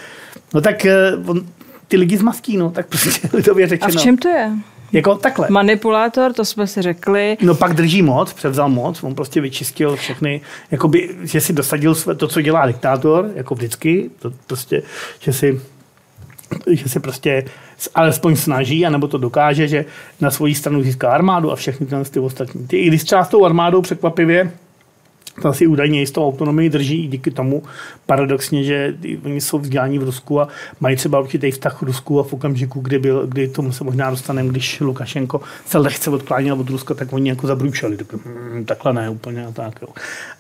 [0.54, 1.46] no tak eh, on,
[1.88, 3.92] ty lidi zmastí, no, tak prostě lidově A řečeno.
[3.92, 4.52] v čem to je?
[4.92, 5.48] Jako takhle.
[5.50, 7.38] Manipulátor, to jsme si řekli.
[7.42, 12.16] No pak drží moc, převzal moc, on prostě vyčistil všechny, jakoby, že si dosadil své,
[12.16, 14.84] to, co dělá diktátor, jako vždycky, to prostě,
[15.20, 15.62] že si
[16.72, 17.46] že se prostě
[17.96, 19.86] alespoň snaží, anebo to dokáže, že
[20.22, 22.68] na svoji stranu získá armádu a všechny tyhle ty ostatní.
[22.68, 24.52] Ty, I když třeba s tou armádou překvapivě,
[25.42, 27.64] ta si údajně jistou autonomii drží i díky tomu
[28.06, 28.94] paradoxně, že
[29.26, 30.48] oni jsou vzdělání v Rusku a
[30.80, 34.10] mají třeba určitý vztah k Rusku a v okamžiku, kdy, byl, kdy tomu se možná
[34.10, 37.98] dostaneme, když Lukašenko se lehce odkláněl od Ruska, tak oni jako zabručeli.
[37.98, 39.82] Tak, hm, takhle ne úplně a tak.
[39.82, 39.88] Jo.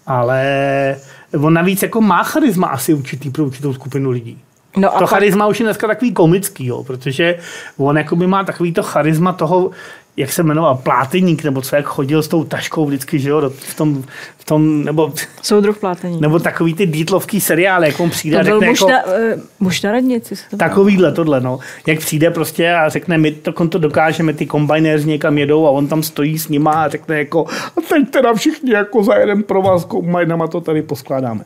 [0.08, 0.95] Ale
[1.41, 4.41] on navíc jako má charisma asi určitý pro určitou skupinu lidí.
[4.77, 7.39] No To a pak, charisma už je dneska takový komický, jo, protože
[7.77, 9.71] on jakoby má takový to charisma toho,
[10.17, 13.75] jak se jmenoval, pláteník, nebo co, jak chodil s tou taškou vždycky, že jo, v
[13.75, 14.04] tom,
[14.38, 15.13] v tom nebo...
[15.41, 16.21] Soudruh pláteník.
[16.21, 18.91] Nebo takový ty dítlovský seriály, jak on přijde to a řekne muž, jako...
[18.91, 20.36] na, uh, muž na radnici.
[20.49, 21.60] to Takovýhle, tohle, no.
[21.88, 25.69] Jak přijde prostě a řekne, my to, on to dokážeme, ty kombajnéři někam jedou a
[25.69, 27.45] on tam stojí s nima a řekne jako,
[27.78, 31.43] a teď teda všichni jako za jeden pro vás kombajnama to tady poskládáme.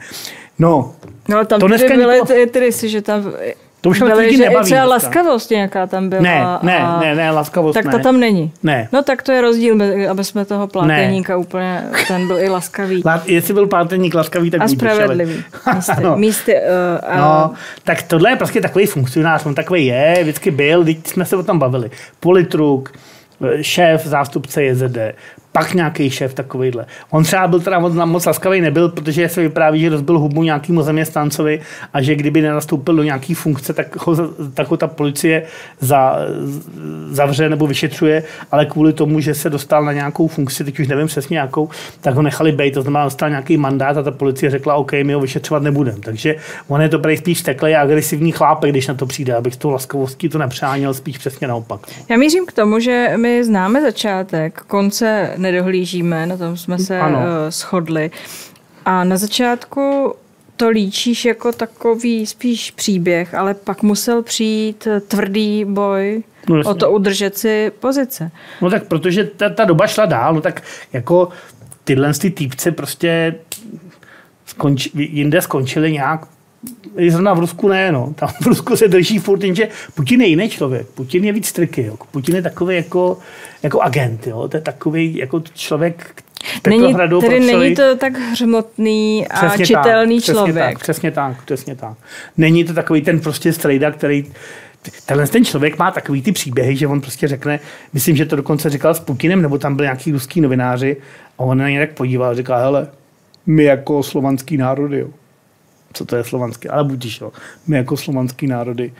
[0.60, 0.94] No,
[1.30, 3.34] No ale tam To dneska byly ty, ty rysy, že tam
[3.82, 4.94] To už ale byly, lidi že nebaví třeba dneska.
[4.96, 6.22] laskavost nějaká tam byla.
[6.22, 7.92] ne, ne, a, ne, ne, laskavost Tak ne.
[7.92, 8.52] ta tam není.
[8.64, 8.88] Ne.
[8.92, 9.78] No tak to je rozdíl,
[10.10, 13.02] aby jsme toho pláteníka úplně, ten byl i laskavý.
[13.06, 15.34] La, jestli byl pláteník laskavý, tak A spravedlivý.
[15.76, 16.18] Místy, Ano.
[16.18, 20.86] místy uh, a, No, tak tohle je prostě takový funkcionář, on takový je, vždycky byl,
[20.86, 21.92] teď jsme se o tom bavili.
[22.20, 22.92] Politruk,
[23.62, 24.98] šéf, zástupce JZD,
[25.52, 26.86] pak nějaký šéf takovýhle.
[27.10, 30.82] On třeba byl teda moc, moc laskavý nebyl, protože se vypráví, že rozbil hubu nějakému
[30.82, 31.62] zaměstnancovi
[31.94, 34.16] a že kdyby nenastoupil do nějaký funkce, tak ho,
[34.54, 35.44] tak ho ta policie
[35.80, 36.16] za,
[37.10, 41.08] zavře nebo vyšetřuje, ale kvůli tomu, že se dostal na nějakou funkci, teď už nevím
[41.08, 41.70] přesně jakou,
[42.02, 45.14] tak ho nechali být, to znamená, dostal nějaký mandát a ta policie řekla, OK, my
[45.14, 46.00] ho vyšetřovat nebudeme.
[46.00, 46.36] Takže
[46.68, 49.58] on je to prej spíš teklej a agresivní chlápek, když na to přijde, abych s
[49.58, 51.80] tou laskavostí to nepřáněl, spíš přesně naopak.
[52.10, 57.18] Já mířím k tomu, že my známe začátek, konce nedohlížíme, na tom jsme se Ano.
[57.20, 58.12] uh, shodli.
[58.86, 60.14] A na začátku
[60.58, 66.72] to líčíš jako takový spíš příběh, ale pak musel přijít eh, tvrdý boj No jasně.
[66.72, 68.32] o to udržet si pozice.
[68.62, 70.62] No tak protože ta, ta doba šla dál, no tak
[70.94, 71.30] jako
[71.84, 73.36] tyhle ty týpci prostě
[74.46, 76.22] skonč, jinde skončili nějak
[77.10, 78.14] zrovna v Rusku ne, no.
[78.16, 80.88] Tam v Rusku se drží furt, jenže Putin je jiný člověk.
[80.88, 81.96] Putin je víc triky, jo.
[82.12, 83.18] Putin je takový jako,
[83.64, 84.48] jako agent, jo.
[84.48, 86.24] To je takový jako člověk,
[86.68, 90.66] Není, tedy není to tak hřmotný a Přesně čitelný tak, přesně člověk.
[90.66, 91.98] Tak, přesně tak, přesně tak.
[92.38, 94.26] Není to takový ten prostě strejda, který
[95.06, 97.60] Tenhle ten člověk má takový ty příběhy, že on prostě řekne,
[97.94, 100.98] myslím, že to dokonce říkal s Putinem, nebo tam byl nějaký ruský novináři
[101.38, 102.88] a on na ně tak podíval a říká, hele,
[103.46, 105.08] my jako slovanský národy, jo.
[105.94, 106.70] Co to je slovanský?
[106.70, 107.32] Ale budíš, jo.
[107.68, 108.94] My jako slovanský národy,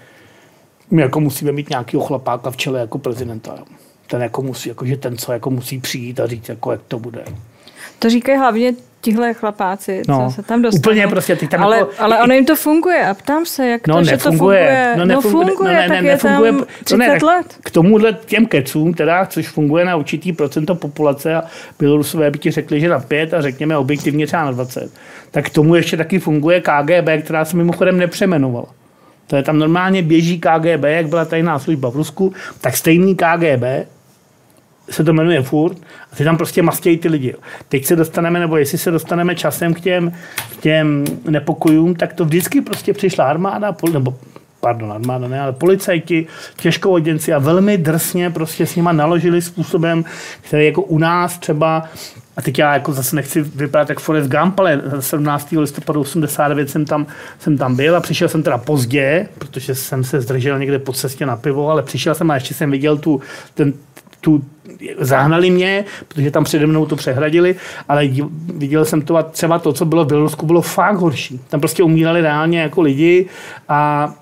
[0.92, 3.56] my jako musíme mít nějakého chlapáka v čele jako prezidenta.
[3.58, 3.66] Jo.
[4.08, 7.00] Ten jako musí, jako, že ten, co jako musí přijít a říct, jako, jak to
[7.00, 7.26] bude.
[8.00, 10.80] To říkají hlavně tihle chlapáci, No, co se tam dostanou.
[10.80, 13.88] úplně prostě, ty tam ale, jako- ale ono jim to funguje a ptám se, jak
[13.88, 14.60] No to, že to nefunguje.
[14.68, 14.94] funguje.
[14.98, 15.46] No, no nefunguje.
[15.48, 16.52] funguje, no, ne, tak ne, je nefunguje.
[16.52, 17.56] tam 30 no, ne, let.
[17.64, 21.44] K tomuhle těm kecům, teda, což funguje na určitý procento populace a
[21.80, 24.92] Bělorusové by ti řekli, že na pět a řekněme objektivně třeba na 20,
[25.32, 28.66] tak k tomu ještě taky funguje KGB, která se mimochodem nepřemenovala.
[29.28, 33.64] To je tam normálně běží KGB, jak byla tajná služba v Rusku, tak stejný KGB
[34.90, 35.78] se to jmenuje furt
[36.12, 37.36] a ty tam prostě mastějí ty lidi.
[37.70, 40.12] Teď se dostaneme, nebo jestli se dostaneme časem k těm,
[40.52, 44.14] k těm nepokojům, tak to vždycky prostě přišla armáda, nebo
[44.60, 50.06] pardon, armáda ne, ale policajti, těžkovoděnci a velmi drsně prostě s nima naložili způsobem,
[50.42, 51.90] který jako u nás třeba
[52.40, 55.52] a teď já jako zase nechci vypadat jak Forrest Gump, ale 17.
[55.52, 57.08] listopadu 89 jsem tam,
[57.40, 61.26] jsem tam byl a přišel jsem teda pozdě, protože jsem se zdržel někde po cestě
[61.26, 63.22] na pivo, ale přišel jsem a ještě jsem viděl tu,
[63.54, 63.74] ten,
[64.22, 64.44] tu,
[64.98, 67.56] zahnali mě, protože tam přede mnou to přehradili,
[67.88, 68.10] ale
[68.54, 71.40] viděl jsem to a třeba to, co bylo v Bělorusku, bylo fakt horší.
[71.50, 73.26] Tam prostě umírali reálně jako lidi
[73.70, 74.14] a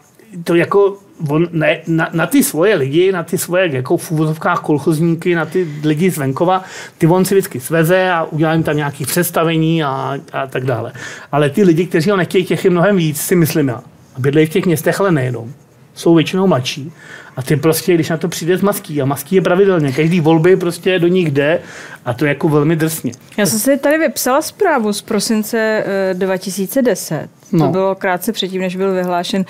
[0.43, 0.97] to jako
[1.29, 5.45] on, ne, na, na, ty svoje lidi, na ty svoje jako v úvozovkách kolchozníky, na
[5.45, 6.63] ty lidi z venkova,
[6.97, 10.93] ty on si vždycky sveze a udělá jim tam nějaké představení a, a tak dále.
[11.31, 13.83] Ale ty lidi, kteří ho nechtějí, těch je mnohem víc, si myslím já.
[14.15, 15.53] A bydlejí v těch městech, ale nejenom.
[15.93, 16.91] Jsou většinou mladší.
[17.38, 20.56] A ty prostě, když na to přijde z maský, a maský je pravidelně, každý volby
[20.56, 21.60] prostě do nich jde
[22.06, 23.12] a to jako velmi drsně.
[23.38, 27.30] Já jsem si tady vypsala zprávu z prosince eh, 2010.
[27.52, 27.60] No.
[27.60, 27.65] No.
[27.65, 29.45] To bylo krátce předtím, než byl vyhlášen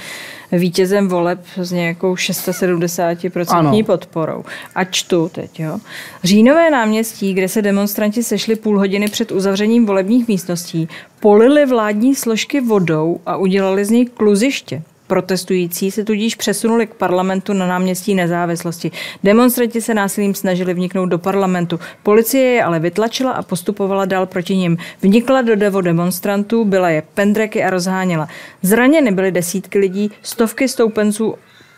[0.51, 3.83] vítězem voleb s nějakou 670% Ano.
[3.85, 4.43] podporou.
[4.75, 5.79] A čtu teď, jo.
[6.23, 12.61] Říjnové náměstí, kde se demonstranti sešli půl hodiny před uzavřením volebních místností, polili vládní složky
[12.61, 14.81] vodou a udělali z něj kluziště.
[15.07, 18.91] Protestující se tudíž přesunuli k parlamentu na náměstí nezávislosti.
[19.23, 21.79] Demonstranti se násilím snažili vniknout do parlamentu.
[22.03, 24.77] Policie je ale vytlačila a postupovala dál proti nim.
[25.01, 28.27] Vnikla do devo demonstrantů, byla je pendreky a rozháněla.
[28.61, 31.35] Zraněny byly desítky lidí, stovky stoupenců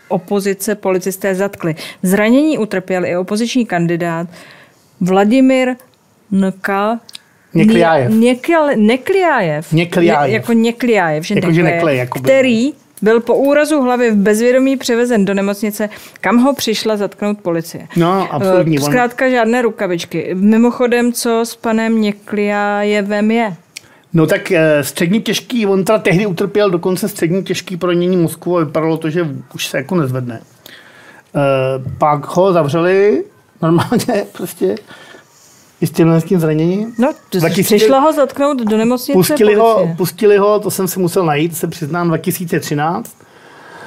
[0.07, 1.75] opozice policisté zatkli.
[2.03, 4.27] Zranění utrpěl i opoziční kandidát
[5.01, 5.75] Vladimir
[6.31, 6.99] Nka,
[7.53, 8.11] Nekliájev.
[8.11, 9.71] Nekl, Nekliájev.
[9.73, 10.29] Nekliájev.
[10.29, 15.25] Ne, jako Nekliájev, že Jako, že Nekliájev, který byl po úrazu hlavy v bezvědomí převezen
[15.25, 15.89] do nemocnice,
[16.21, 17.88] kam ho přišla zatknout policie.
[17.95, 18.77] No, absolutní.
[18.77, 20.29] Eh, Zkrátka žádné rukavičky.
[20.33, 23.55] Mimochodem, co s panem Nekliájevem je?
[24.13, 28.63] No tak eh, středně těžký, on teda tehdy utrpěl dokonce středně těžký pronění mozku a
[28.63, 30.41] vypadalo to, že už se jako nezvedne.
[31.35, 31.39] Eh,
[31.97, 33.23] pak ho zavřeli
[33.62, 34.75] Normálně prostě
[35.81, 36.93] i s tím zraněním.
[36.97, 37.11] No,
[37.63, 41.67] přišla ho zatknout do nemocnice pustili ho, pustili ho, to jsem si musel najít, se
[41.67, 43.15] přiznám, 2013.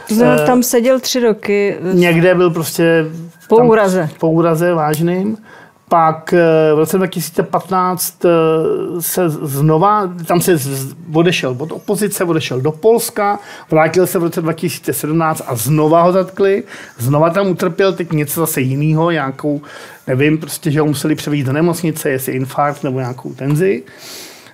[0.08, 1.76] To znamená, tam seděl tři roky.
[1.92, 3.04] Někde byl prostě...
[3.48, 4.08] Po úraze.
[4.18, 5.38] Po úraze vážným.
[5.92, 8.28] Pak eh, v roce 2015 eh,
[9.00, 10.58] se znova, tam se
[11.14, 13.38] odešel od opozice, odešel do Polska,
[13.70, 16.62] vrátil se v roce 2017 a znova ho zatkli.
[16.98, 19.60] Znova tam utrpěl teď něco zase jiného, nějakou,
[20.06, 23.82] nevím, prostě, že ho museli převít do nemocnice, jestli infarkt nebo nějakou tenzi.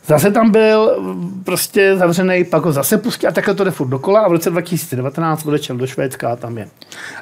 [0.08, 0.98] Zase tam byl
[1.44, 4.50] prostě zavřený, pak ho zase pustil a takhle to jde furt dokola a v roce
[4.50, 6.68] 2019 odešel do Švédska a tam je.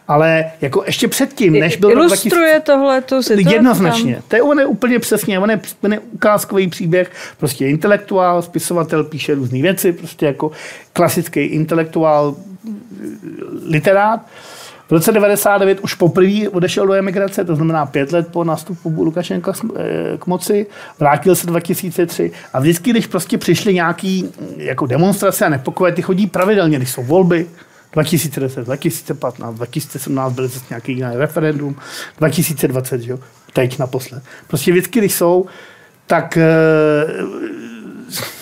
[0.09, 2.61] Ale jako ještě předtím, než byl Ilustruje 2000...
[2.61, 4.15] tohle tu situaci Jednoznačně.
[4.15, 4.23] Tam?
[4.29, 9.05] To je, on je úplně přesně, on je, on je ukázkový příběh, prostě intelektuál, spisovatel,
[9.05, 10.51] píše různé věci, prostě jako
[10.93, 12.37] klasický intelektuál,
[13.67, 14.21] literát.
[14.89, 19.53] V roce 99 už poprvé odešel do emigrace, to znamená pět let po nástupu Lukašenka
[19.77, 20.67] eh, k moci,
[20.99, 26.27] vrátil se 2003 a vždycky, když prostě přišly nějaký jako demonstrace a nepokoje, ty chodí
[26.27, 27.47] pravidelně, když jsou volby,
[27.93, 31.77] 2010, 2015, 2017 byly zase nějaký jiný referendum,
[32.19, 33.19] 2020, jo,
[33.53, 34.23] teď naposled.
[34.49, 35.47] Prostě vždycky, když jsou,
[36.07, 36.49] tak e,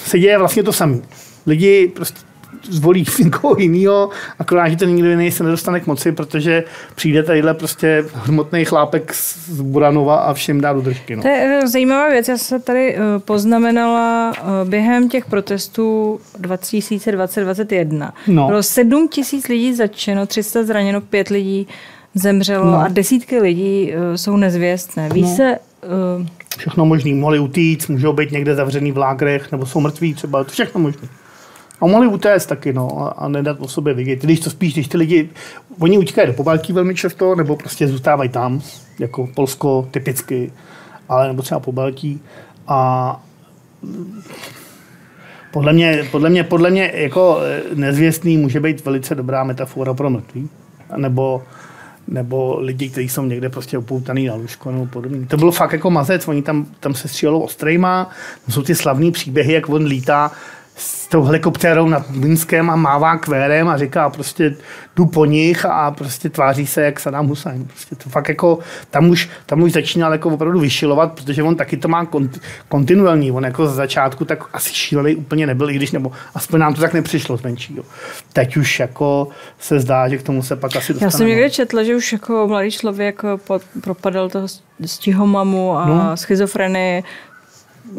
[0.05, 0.99] se děje vlastně to samé.
[1.47, 2.21] Lidi prostě
[2.63, 6.65] zvolí někoho jiného, akorát, že ten nikdo jiný se nedostane k moci, protože
[6.95, 11.17] přijde tadyhle prostě hmotný chlápek z Buranova a všem dá do držky.
[11.17, 11.23] No.
[11.23, 12.29] To je eh, zajímavá věc.
[12.29, 18.13] Já se tady eh, poznamenala eh, během těch protestů 2020-2021.
[18.27, 18.47] No.
[18.47, 21.67] Bylo 7 tisíc lidí začeno, 300 zraněno, 5 lidí
[22.15, 22.81] zemřelo no.
[22.81, 25.09] a desítky lidí jsou nezvěstné.
[25.09, 25.37] Ví no.
[25.37, 25.59] se...
[26.59, 27.15] Všechno možný.
[27.15, 30.45] Mohli utíct, můžou být někde zavřený v lágrech, nebo jsou mrtví třeba.
[30.45, 31.09] To všechno možné.
[31.81, 34.23] A mohli utéct taky, no, a nedat o sobě vidět.
[34.23, 35.31] Když to spíš, když ty lidi,
[35.79, 38.61] oni utíkají do Pobaltí velmi často, nebo prostě zůstávají tam,
[38.99, 40.53] jako Polsko typicky,
[41.09, 42.21] ale nebo třeba Pobaltí.
[42.69, 43.21] A
[45.53, 47.39] podle mě, podle mě, podle mě jako
[47.75, 50.49] nezvěstný může být velice dobrá metafora pro mrtvý.
[50.97, 51.43] Nebo,
[52.09, 55.27] nebo lidi, kteří jsou někde prostě upoutaný na lůžko nebo podobně.
[55.27, 58.11] To bylo fakt jako mazec, oni tam, tam se střílelo ostrejma,
[58.49, 60.33] jsou ty slavné příběhy, jak on lítá
[60.77, 64.57] s tou helikoptérou nad Minskem a mává kvérem a říká prostě
[64.97, 67.65] jdu po nich a prostě tváří se jak Saddam Hussein.
[67.65, 68.59] Prostě to fakt jako,
[68.91, 73.33] tam už, tam už začínal jako opravdu vyšilovat, protože on taky to má kont, kontinuální.
[73.33, 76.81] On jako z začátku tak asi šílený úplně nebyl, i když nebo aspoň nám to
[76.81, 77.81] tak nepřišlo zvenčí.
[78.33, 81.07] Teď už jako se zdá, že k tomu se pak asi dostane.
[81.07, 84.47] Já jsem někde četla, že už jako mladý člověk pod, propadal toho
[84.87, 86.17] stihomamu a no.
[86.17, 87.03] schizofrenii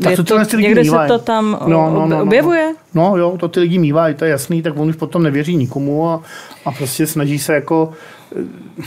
[0.04, 1.10] tak to, to lidi někde mývají.
[1.10, 2.76] se to tam no, no, no, objevuje?
[2.94, 5.56] No, no, jo, to ty lidi mývají, to je jasný, tak on už potom nevěří
[5.56, 6.24] nikomu a,
[6.66, 7.92] a prostě snaží se jako...
[8.40, 8.84] Eh,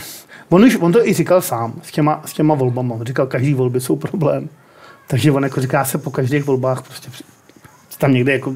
[0.49, 2.95] on, už, on to i říkal sám s těma, s těma volbama.
[2.95, 4.49] On říkal, každý volby jsou problém.
[5.07, 7.09] Takže on jako říká se po každých volbách prostě
[7.99, 8.55] tam někde jako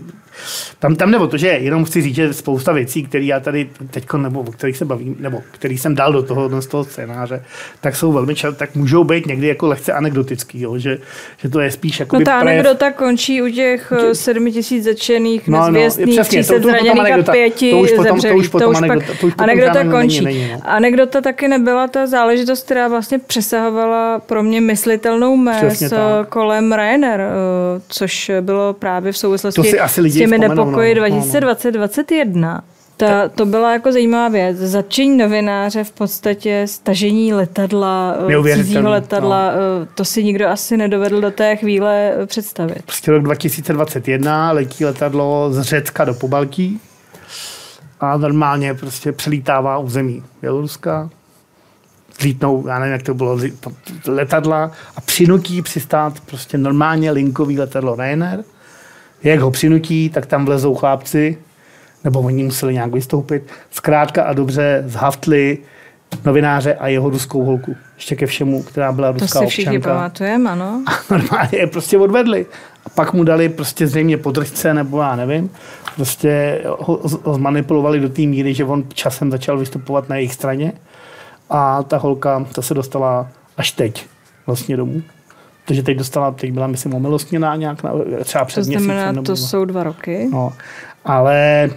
[0.79, 4.06] tam, tam nebo to, že jenom chci říct, že spousta věcí, které já tady teď,
[4.17, 7.43] nebo o kterých se bavím, nebo který jsem dal do toho, z toho scénáře,
[7.82, 10.77] tak jsou velmi často, tak můžou být někdy jako lehce anekdotický, jo?
[10.77, 10.97] Že,
[11.38, 12.19] že, to je spíš jako.
[12.19, 16.53] No ta anekdota končí u těch eh, sedmi tisíc začených, no, nezvěstných, no, přesně, to,
[16.53, 19.34] to, zraněných a pěti to už potom, to už potom to už anekdota, to už
[19.34, 20.25] potom anekdota končí.
[20.25, 20.60] Není, není, no.
[20.63, 25.93] Anekdota taky nebyla ta záležitost, která vlastně přesahovala pro mě myslitelnou mez
[26.29, 32.31] kolem Rainer, eh, což bylo právě v souvislosti to si asi lidi těmi nepokoji 2020-2021.
[32.33, 32.59] No, no.
[32.97, 34.57] Ta, to byla jako zajímavá věc.
[34.57, 38.15] Začení novináře v podstatě stažení letadla,
[38.45, 39.87] eh, cizího letadla, no.
[39.95, 42.83] To si nikdo asi nedovedl do té chvíle eh, představit.
[42.85, 46.79] Prostě rok 2021 letí letadlo z Řecka do Pobaltí
[47.99, 51.09] a normálně prostě přelítává území Běloruska,
[52.19, 53.39] zlítnou, já nevím, jak to bylo,
[54.07, 58.43] letadla a přinutí přistát prostě normálně linkový letadlo Ryanair
[59.23, 61.38] jak ho přinutí, tak tam vlezou chlápci,
[62.03, 63.43] nebo oni museli nějak vystoupit.
[63.71, 65.57] Zkrátka a dobře zhaftli
[66.25, 67.75] novináře a jeho ruskou holku.
[67.95, 69.45] Ještě ke všemu, která byla ruská občanka.
[69.45, 70.83] To si všichni pamatujeme, ano.
[70.88, 72.45] A normálně je prostě odvedli.
[72.86, 75.49] A pak mu dali prostě zřejmě podržce, nebo já nevím.
[75.95, 80.73] Prostě ho, ho zmanipulovali do té míry, že on časem začal vystupovat na jejich straně.
[81.49, 84.05] A ta holka, ta se dostala až teď
[84.47, 85.01] vlastně domů.
[85.65, 87.91] Takže teď dostala, teď byla, myslím, omilostněná nějak, na,
[88.23, 89.23] třeba před to znamená, měsícem.
[89.23, 90.30] to jsou dva roky.
[90.32, 90.54] No,
[91.06, 91.69] ale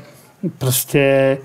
[0.59, 1.39] prostě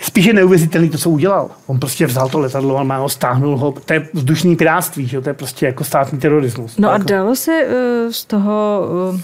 [0.00, 1.50] spíš je neuvěřitelný to, co udělal.
[1.66, 3.72] On prostě vzal to letadlo, on má ho, stáhnul ho.
[3.72, 5.20] To je vzdušný piráctví, že?
[5.20, 6.78] to je prostě jako státní terorismus.
[6.78, 7.04] No a jako...
[7.04, 8.80] dalo se uh, z toho
[9.12, 9.20] uh,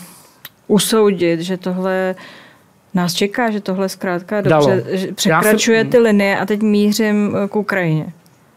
[0.66, 2.14] usoudit, že tohle
[2.94, 5.14] nás čeká, že tohle zkrátka dobře Dalo.
[5.14, 5.90] překračuje jsem...
[5.90, 8.12] ty linie a teď mířím k Ukrajině.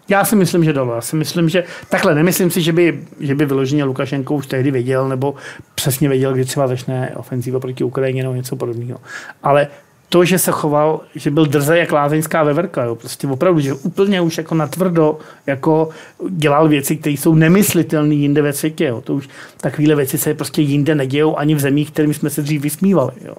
[0.10, 0.96] Já si myslím, že dalo.
[0.96, 4.72] Já si myslím, že takhle nemyslím si, že by, že by vyloženě Lukašenko už tehdy
[4.72, 5.36] věděl, nebo
[5.76, 9.00] přesně věděl, kdy třeba začne ofenzíva proti Ukrajině nebo něco podobného.
[9.44, 9.68] Ale
[10.10, 12.96] to, že se choval, že byl drzej jak lázeňská veverka, jo.
[12.96, 15.90] prostě opravdu, že úplně už jako natvrdo jako
[16.30, 18.86] dělal věci, které jsou nemyslitelné jinde ve světě.
[18.86, 19.02] Jo.
[19.02, 19.30] To už
[19.62, 23.12] takovéhle věci se prostě jinde nedějou ani v zemích, kterými jsme se dřív vysmívali.
[23.26, 23.36] Jo.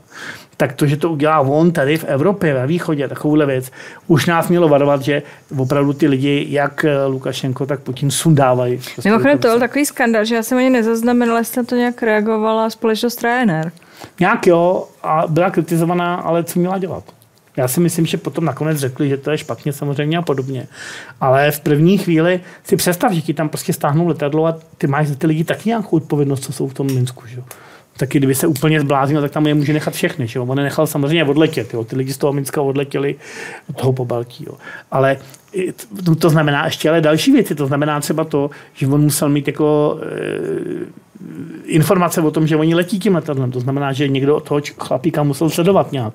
[0.57, 3.71] Tak to, že to udělá on tady v Evropě, ve východě, takovouhle věc,
[4.07, 5.23] už nás mělo varovat, že
[5.59, 8.77] opravdu ty lidi, jak Lukašenko, tak Putin sundávají.
[8.77, 12.71] Prostě Mimochodem to byl takový skandal, že já jsem ani nezaznamenala, jestli to nějak reagovala
[12.71, 13.71] společnost Ryanair.
[14.21, 17.05] Nějak jo, a byla kritizovaná, ale co měla dělat?
[17.59, 20.67] Já si myslím, že potom nakonec řekli, že to je špatně samozřejmě a podobně.
[21.21, 25.09] Ale v první chvíli si představ, že ti tam prostě stáhnou letadlo a ty máš
[25.09, 27.27] za ty lidi taky nějakou odpovědnost, co jsou v tom Minsku.
[27.27, 27.43] Že?
[27.97, 30.27] Taky kdyby se úplně zbláznil, tak tam je může nechat všechny.
[30.27, 30.41] Že?
[30.41, 31.75] On nechal samozřejmě odletět.
[31.75, 31.85] Jo?
[31.85, 33.15] Ty lidi z toho Minska odletěli
[33.71, 34.45] od toho po Baltí.
[34.47, 34.55] Jo?
[34.91, 35.17] Ale
[36.19, 37.55] to znamená ještě ale další věci.
[37.55, 41.08] To znamená třeba to, že on musel mít jako e,
[41.64, 43.51] informace o tom, že oni letí tím letadlem.
[43.51, 46.14] To znamená, že někdo toho chlapíka musel sledovat nějak.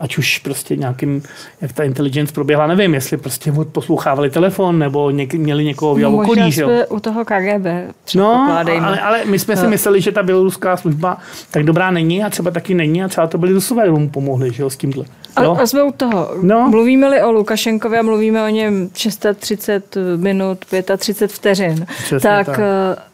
[0.00, 1.22] Ať už prostě nějakým,
[1.60, 6.52] jak ta intelligence proběhla, nevím, jestli prostě poslouchávali telefon, nebo něk, měli někoho v okolí.
[6.52, 7.66] Že u toho KGB.
[8.14, 9.70] No, ale, ale, my jsme si no.
[9.70, 11.18] mysleli, že ta běloruská služba
[11.50, 14.52] tak dobrá není a třeba taky není a třeba to byli Rusové, kdo mu pomohli
[14.52, 15.04] že jo, s tímhle.
[15.36, 16.30] A, a jsme u toho.
[16.42, 16.68] No.
[16.70, 20.58] Mluvíme-li o Lukašenkovi a mluvíme o něm 630 minut,
[20.96, 23.09] 35 vteřin, Přesně tak, tak eh,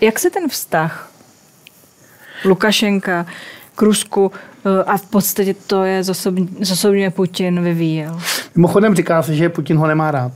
[0.00, 1.10] jak se ten vztah
[2.44, 3.26] Lukašenka
[3.76, 6.02] k Rusku eh, a v podstatě to je
[6.60, 8.20] zosobně Putin vyvíjel?
[8.54, 10.32] Mimochodem říká se, že Putin ho nemá rád.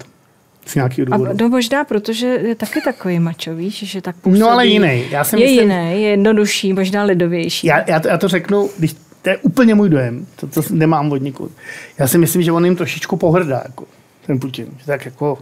[0.66, 1.30] Z nějakého důvodu.
[1.30, 4.40] A, no možná, protože je taky takový mačo, víš, že tak působí.
[4.40, 5.04] No ale jiný.
[5.10, 7.66] Já si je myslím, jiný, je jednodušší, možná lidovější.
[7.66, 11.12] Já, já, to, já to řeknu, když to je úplně můj dojem, to, to nemám
[11.12, 11.50] od nikud.
[11.98, 13.84] Já si myslím, že on jim trošičku pohrdá, jako
[14.26, 14.66] ten Putin.
[14.78, 15.38] Že tak jako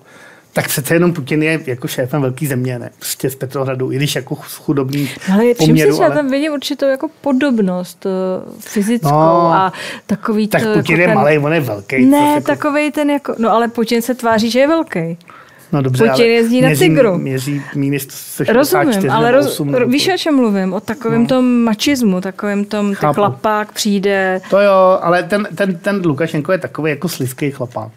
[0.53, 2.91] tak přece jenom Putin je jako šéfem velké země, ne?
[2.99, 5.97] Prostě z Petrohradu, i když jako chudobný ale poměru.
[5.97, 6.11] Si, ale...
[6.11, 9.73] já tam vidím určitou jako podobnost uh, fyzickou no, a
[10.07, 10.69] takový tak to...
[10.69, 11.15] Tak Putin jako je ten...
[11.15, 12.05] malý, on je velký.
[12.05, 12.47] Ne, jako...
[12.47, 13.35] takový ten jako...
[13.39, 15.19] No ale Putin se tváří, že je velký.
[15.73, 17.19] No dobře, Putin jezdí na Tigru.
[17.19, 20.73] Měří minus Rozumím, ale roz, 8, víš, o čem mluvím?
[20.73, 21.29] O takovém no.
[21.29, 24.41] tom mačismu, takovém tom, ty chlapák přijde.
[24.51, 27.93] To jo, ale ten, ten, ten Lukašenko je takový jako slizký chlapák.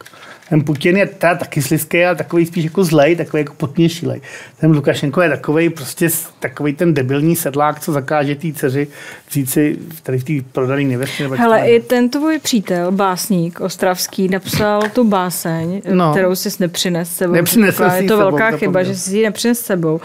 [0.50, 4.22] Ten Putin je teda taky slizký, ale takový spíš jako zlej, takový jako potněšilej.
[4.60, 8.88] Ten Lukašenko je takový prostě takový ten debilní sedlák, co zakáže té dceři
[9.30, 11.28] vzít si tady v té prodané nevěstě.
[11.28, 16.12] Hele, i ten tvůj přítel, básník ostravský, napsal tu báseň, no.
[16.12, 17.34] kterou jsi nepřines sebou.
[17.34, 20.02] Nepřinesl je to velká to chyba, že jsi ji nepřines sebou.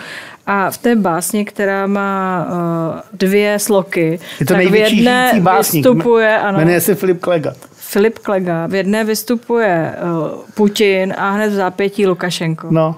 [0.47, 5.87] A v té básni, která má uh, dvě sloky, je to tak v jedné básník.
[5.87, 6.39] vystupuje...
[6.39, 7.55] Ano, Jmenuje se Filip Klega.
[7.91, 8.67] Filip Klega.
[8.67, 12.69] V jedné vystupuje uh, Putin a hned v zápětí Lukašenko.
[12.71, 12.97] No.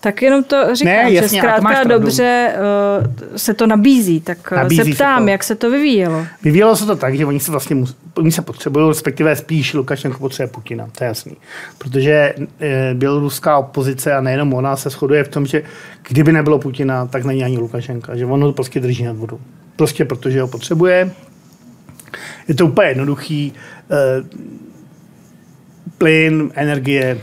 [0.00, 4.20] Tak jenom to říkám, ne, jasně, že zkrátka dobře uh, se to nabízí.
[4.20, 6.26] Tak nabízí se ptám, se jak se to vyvíjelo.
[6.42, 10.18] Vyvíjelo se to tak, že oni se vlastně mus, oni se potřebují, respektive spíš Lukašenko
[10.18, 11.36] potřebuje Putina, to je jasný.
[11.78, 15.62] Protože e, běloruská opozice a nejenom ona se shoduje v tom, že
[16.08, 19.40] kdyby nebylo Putina, tak není ani Lukašenka, že on ho prostě drží nad vodu.
[19.76, 21.10] Prostě protože ho potřebuje.
[22.48, 23.52] Je to úplně jednoduchý.
[23.90, 24.24] E,
[25.98, 27.18] plyn, energie,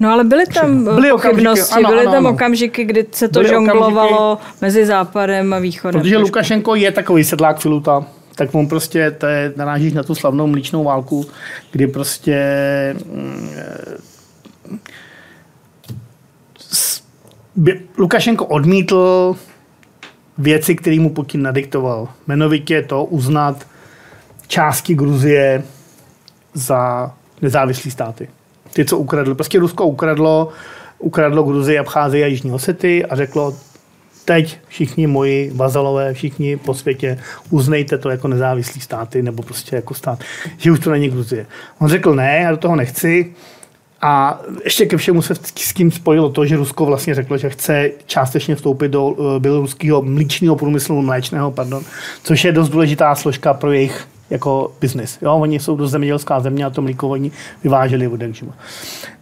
[0.00, 2.34] No ale byly tam byly pochybnosti, ano, byly ano, tam ano.
[2.34, 6.00] okamžiky, kdy se to byly žonglovalo okamžiky, mezi západem a východem.
[6.00, 8.04] Protože Lukašenko je takový sedlák filuta,
[8.34, 11.26] tak on prostě, to je, narážíš na tu slavnou mlíčnou válku,
[11.72, 12.36] kdy prostě
[13.06, 13.48] mm,
[17.98, 19.36] Lukašenko odmítl
[20.38, 22.08] věci, které mu Putin nadiktoval.
[22.26, 23.66] Jmenovitě to uznat
[24.46, 25.62] části Gruzie
[26.54, 28.28] za nezávislé státy
[28.74, 29.34] ty, co ukradli.
[29.34, 30.48] Prostě Rusko ukradlo,
[30.98, 33.56] ukradlo Gruzii, Abcházii a Jižní Osety a řeklo,
[34.24, 37.18] teď všichni moji vazalové, všichni po světě,
[37.50, 40.18] uznejte to jako nezávislý státy nebo prostě jako stát,
[40.56, 41.46] že už to není Gruzie.
[41.78, 43.32] On řekl ne, já do toho nechci.
[44.06, 47.90] A ještě ke všemu se s tím spojilo to, že Rusko vlastně řeklo, že chce
[48.06, 51.84] částečně vstoupit do eh, běloruského mlíčního průmyslu, mléčného, pardon,
[52.22, 55.18] což je dost důležitá složka pro jejich jako biznis.
[55.22, 57.30] Jo, oni jsou do zemědělská země a to mlíko oni
[57.62, 58.52] vyváželi od jakživa.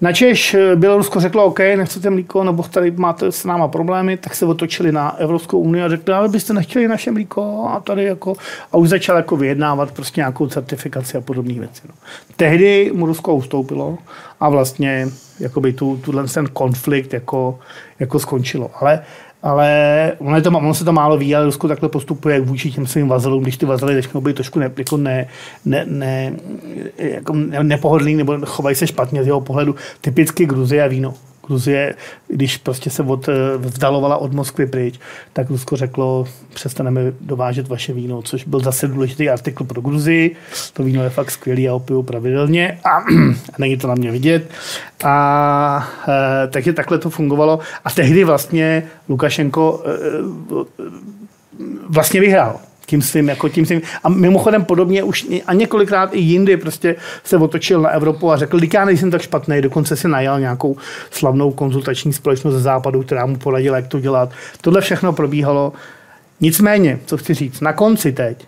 [0.00, 4.46] Načež eh, Bělorusko řeklo, OK, nechcete mlíko, nebo tady máte s náma problémy, tak se
[4.46, 8.34] otočili na Evropskou unii a řekli, ale byste nechtěli naše mlíko a tady jako,
[8.72, 11.82] a už začal jako vyjednávat prostě nějakou certifikaci a podobné věci.
[11.88, 11.94] No.
[12.36, 13.98] Tehdy mu Rusko ustoupilo
[14.40, 15.08] a vlastně
[15.40, 17.58] jakoby tu, tuhle ten konflikt jako,
[18.00, 18.70] jako skončilo.
[18.80, 19.02] Ale
[19.42, 23.08] ale ono, to, ono se to málo ví, ale Rusko takhle postupuje vůči těm svým
[23.08, 25.26] vazalům, když ty vazaly začnou být trošku ne, jako ne,
[25.64, 26.32] ne, ne,
[26.96, 27.32] jako
[27.62, 29.74] nepohodlný nebo chovají se špatně z jeho pohledu.
[30.00, 31.14] Typicky Gruzie a víno.
[31.46, 31.94] Gruzie,
[32.28, 35.00] když prostě se od, eh, vzdalovala od Moskvy pryč,
[35.32, 40.36] tak Rusko řeklo, přestaneme dovážet vaše víno, což byl zase důležitý artikl pro Gruzii.
[40.72, 42.90] To víno je fakt skvělý, a opiju pravidelně a,
[43.52, 44.50] a není to na mě vidět.
[45.04, 47.58] A e, takže takhle to fungovalo.
[47.84, 49.92] A tehdy vlastně Lukašenko e,
[51.88, 53.82] vlastně vyhrál tím svým, jako tím svým.
[54.04, 58.60] A mimochodem podobně už a několikrát i jindy prostě se otočil na Evropu a řekl,
[58.74, 60.76] já nejsem tak špatný, dokonce si najal nějakou
[61.10, 64.30] slavnou konzultační společnost ze západu, která mu poradila, jak to dělat.
[64.60, 65.72] Tohle všechno probíhalo.
[66.40, 68.46] Nicméně, co chci říct, na konci teď,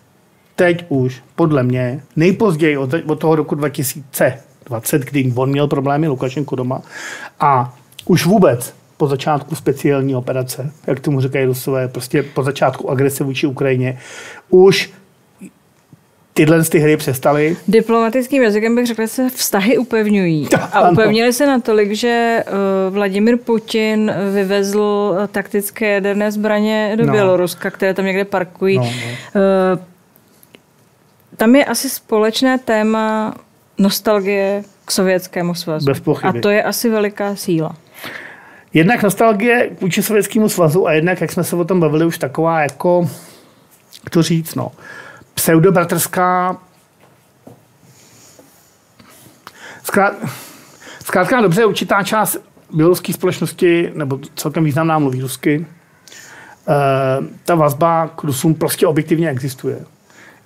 [0.56, 6.56] teď už, podle mě, nejpozději od, od toho roku 2020, kdy on měl problémy Lukašenko
[6.56, 6.82] doma
[7.40, 7.74] a
[8.06, 13.46] už vůbec po začátku speciální operace, jak tomu říkají Rusové, prostě po začátku agrese vůči
[13.46, 13.98] Ukrajině,
[14.50, 14.92] už
[16.34, 17.56] tyhle ty hry přestaly.
[17.68, 20.48] Diplomatickým jazykem bych řekl, že se vztahy upevňují.
[20.72, 27.12] A upevnili se natolik, že uh, Vladimir Putin vyvezl taktické jaderné zbraně do no.
[27.12, 28.78] Běloruska, které tam někde parkují.
[28.78, 28.90] No, no.
[28.90, 29.80] Uh,
[31.36, 33.34] tam je asi společné téma
[33.78, 35.86] nostalgie k Sovětskému svazu.
[35.86, 36.38] Bez pochyby.
[36.38, 37.76] A to je asi veliká síla.
[38.74, 42.60] Jednak nostalgie vůči Sovětskému svazu a jednak, jak jsme se o tom bavili, už taková
[42.60, 43.10] jako,
[44.04, 44.72] jak to říct, no,
[45.34, 46.56] pseudobratrská
[51.04, 52.36] Zkrátka dobře, určitá část
[52.72, 55.66] běloruské společnosti, nebo celkem významná mluví rusky,
[56.68, 56.72] eh,
[57.44, 59.78] ta vazba k Rusům prostě objektivně existuje.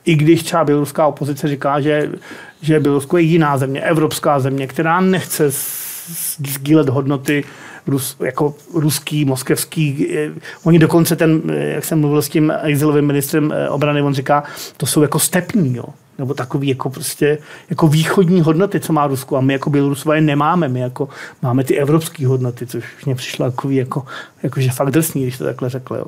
[0.05, 2.11] I když třeba běloruská opozice říká, že,
[2.63, 7.45] že Bělorusko je jiná země, evropská země, která nechce sdílet hodnoty
[7.89, 10.09] Rus, jako ruský, moskevský.
[10.17, 10.31] Eh,
[10.65, 14.43] oni dokonce ten, eh, jak jsem mluvil s tím exilovým ministrem eh, obrany, on říká,
[14.77, 15.85] to jsou jako stepní, jo
[16.19, 17.39] nebo takový jako prostě
[17.71, 19.37] jako východní hodnoty, co má Rusko.
[19.37, 20.69] A my jako Bělorusové nemáme.
[20.69, 21.09] My jako
[21.43, 24.05] máme ty evropské hodnoty, což mě přišlo jako, jako,
[24.43, 25.95] jako že fakt drsný, když to takhle řekl.
[25.95, 26.05] Jo.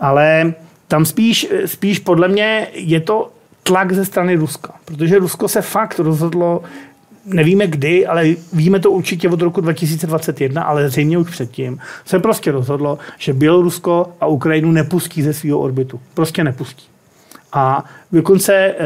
[0.00, 0.54] Ale
[0.88, 3.30] tam spíš, spíš podle mě je to
[3.62, 4.72] tlak ze strany Ruska.
[4.84, 6.62] Protože Rusko se fakt rozhodlo,
[7.24, 12.52] nevíme kdy, ale víme to určitě od roku 2021, ale zřejmě už předtím, se prostě
[12.52, 16.00] rozhodlo, že Bělorusko a Ukrajinu nepustí ze svého orbitu.
[16.14, 16.84] Prostě nepustí.
[17.52, 18.76] A dokonce eh,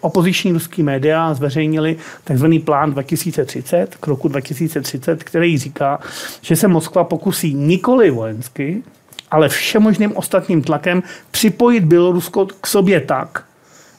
[0.00, 6.00] opoziční ruský média zveřejnili takzvaný plán 2030, k roku 2030, který říká,
[6.40, 8.82] že se Moskva pokusí nikoli vojensky,
[9.30, 13.44] ale všemožným ostatním tlakem připojit Bělorusko k sobě tak,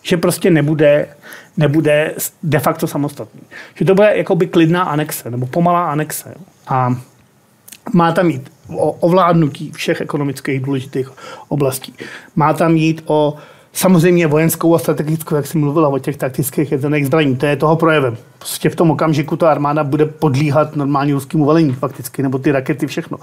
[0.03, 1.07] že prostě nebude,
[1.57, 3.41] nebude de facto samostatný.
[3.75, 6.33] Že to bude jakoby klidná anexe, nebo pomalá anexe.
[6.67, 6.95] A
[7.93, 11.11] má tam jít o ovládnutí všech ekonomických důležitých
[11.47, 11.93] oblastí.
[12.35, 13.37] Má tam jít o
[13.73, 17.35] samozřejmě vojenskou a strategickou, jak jsem mluvila o těch taktických jezených zbraní.
[17.35, 18.17] To je toho projevem.
[18.43, 22.87] Prostě v tom okamžiku ta armáda bude podlíhat normální ruskému velení fakticky, nebo ty rakety,
[22.87, 23.17] všechno.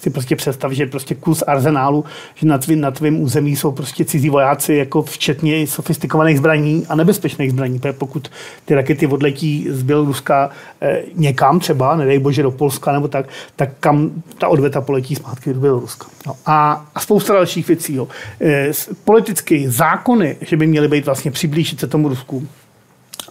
[0.00, 2.04] Si prostě představ, že prostě kus arzenálu,
[2.34, 6.94] že na tvým, na tvým území jsou prostě cizí vojáci, jako včetně sofistikovaných zbraní a
[6.94, 7.80] nebezpečných zbraní.
[7.98, 8.30] Pokud
[8.64, 10.50] ty rakety odletí z Běloruska
[10.80, 15.54] eh, někam třeba, nedej bože do Polska nebo tak, tak kam ta odveta poletí zpátky
[15.54, 16.06] do Běloruska.
[16.26, 16.36] No.
[16.46, 17.94] A, a spousta dalších věcí.
[17.94, 18.08] Jo.
[18.40, 18.70] Eh,
[19.04, 22.46] politicky zákony, že by měly být vlastně přiblížit se tomu Rusku,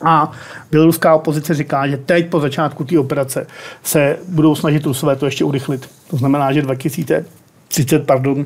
[0.02, 0.32] a
[0.72, 3.48] běloruská opozice říká, že teď po začátku té operace
[3.84, 5.90] se budou snažit Rusové to ještě urychlit.
[6.10, 8.46] To znamená, že 2030, pardon,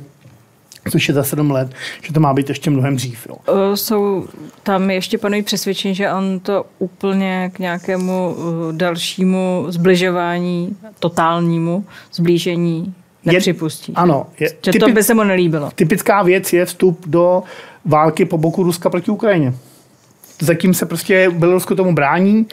[0.91, 1.71] což je za sedm let,
[2.01, 3.27] že to má být ještě mnohem dřív.
[3.29, 3.75] Jo.
[3.75, 4.27] Jsou
[4.63, 8.35] tam ještě panují přesvědčení, že on to úplně k nějakému
[8.71, 12.93] dalšímu zbližování, totálnímu zblížení
[13.25, 13.91] nepřipustí.
[13.91, 14.27] Je, ano.
[14.39, 15.71] Je, že typi, to by se mu nelíbilo.
[15.75, 17.43] Typická věc je vstup do
[17.85, 19.53] války po boku Ruska proti Ukrajině
[20.39, 22.45] zatím se prostě Bělorusko tomu brání,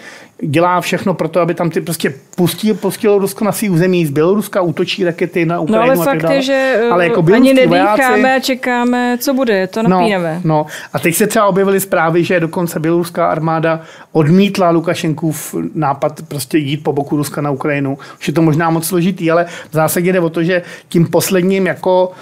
[0.43, 4.11] dělá všechno pro to, aby tam ty prostě pustil, pustilo Rusko na svý území z
[4.11, 5.95] Běloruska, útočí rakety na Ukrajinu.
[5.95, 9.66] No ale fakt je, že ale jako ani nedýcháme vojáci, a čekáme, co bude, je
[9.66, 10.41] to napínavé.
[10.45, 13.80] No, no, a teď se třeba objevily zprávy, že dokonce běloruská armáda
[14.12, 17.99] odmítla Lukašenkův nápad prostě jít po boku Ruska na Ukrajinu.
[18.20, 21.66] Už je to možná moc složitý, ale v zásadě jde o to, že tím posledním
[21.66, 22.12] jako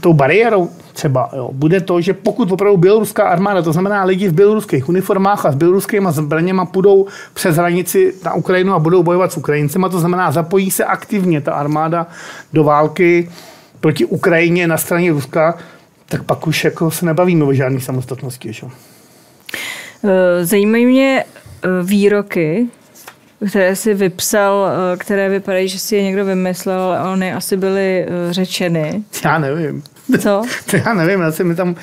[0.00, 4.32] tou bariérou třeba jo, bude to, že pokud opravdu běloruská armáda, to znamená lidi v
[4.32, 9.36] běloruských uniformách a s běloruskými zbraněma půjdou přes hranici na Ukrajinu a budou bojovat s
[9.36, 12.06] Ukrajincema, to znamená zapojí se aktivně ta armáda
[12.52, 13.30] do války
[13.80, 15.58] proti Ukrajině na straně Ruska,
[16.08, 18.52] tak pak už jako se nebavíme o žádné samostatnosti.
[18.52, 18.66] Že?
[20.04, 22.66] Eh, zajímají mě eh, výroky,
[23.48, 28.06] které si vypsal, eh, které vypadají, že si je někdo vymyslel, ale ony asi byly
[28.30, 29.02] řečeny.
[29.24, 29.82] Já nevím.
[30.18, 30.42] Co?
[30.70, 31.76] To já nevím, já mi tam,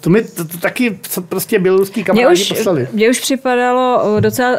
[0.00, 2.88] to, mi, to, to taky co prostě běloruský kamarádi už, poslali.
[2.92, 4.56] mně už připadalo uh, docela uh,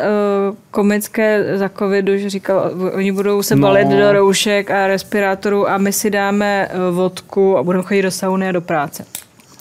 [0.72, 3.62] komické za covidu, že říkal, oni budou se No.
[3.62, 8.50] balit do roušek a respirátorů a my si dáme vodku a budeme chodit do sauny
[8.50, 9.06] a do práce.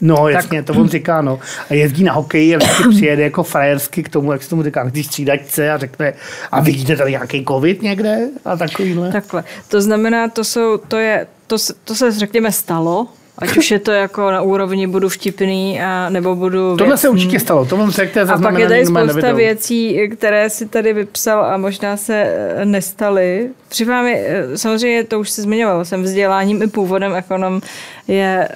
[0.04, 1.38] No, jasně, to on říká, no.
[1.70, 4.84] A jezdí na hokej a vždycky přijede jako frajersky k tomu, jak se tomu říká,
[4.84, 6.12] když střídačce a řekne,
[6.52, 8.18] a vidíte tady nějaký covid někde?
[8.44, 9.12] A takovýhle.
[9.12, 9.44] Takhle.
[9.68, 13.06] To znamená, to, jsou, to, je, to, se- to se řekněme stalo,
[13.38, 17.20] ať už je to jako na úrovni budu vtipný, a, nebo budu Tohle se věcný.
[17.24, 20.68] určitě stalo, to vám řekl, to je A pak je tady spousta věcí, které si
[20.68, 23.48] tady vypsal a možná se eh, nestaly.
[23.68, 27.60] Připadá mi, eh, samozřejmě to už se zmiňoval, jsem vzděláním i původem ekonom
[28.08, 28.48] je...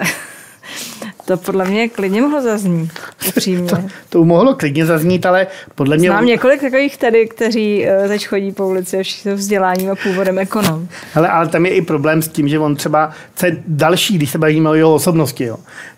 [1.27, 2.91] To podle mě klidně mohlo zaznít,
[3.27, 3.69] upřímně.
[3.69, 3.77] To,
[4.09, 6.09] to mohlo klidně zaznít, ale podle mě...
[6.09, 9.95] Znám několik takových tady, kteří eh, teď chodí po ulici a všichni jsou vzděláním a
[9.95, 10.87] původem ekonom.
[11.13, 14.29] Hele, ale tam je i problém s tím, že on třeba, co je další, když
[14.29, 15.57] se bavíme o jeho osobnosti, jo.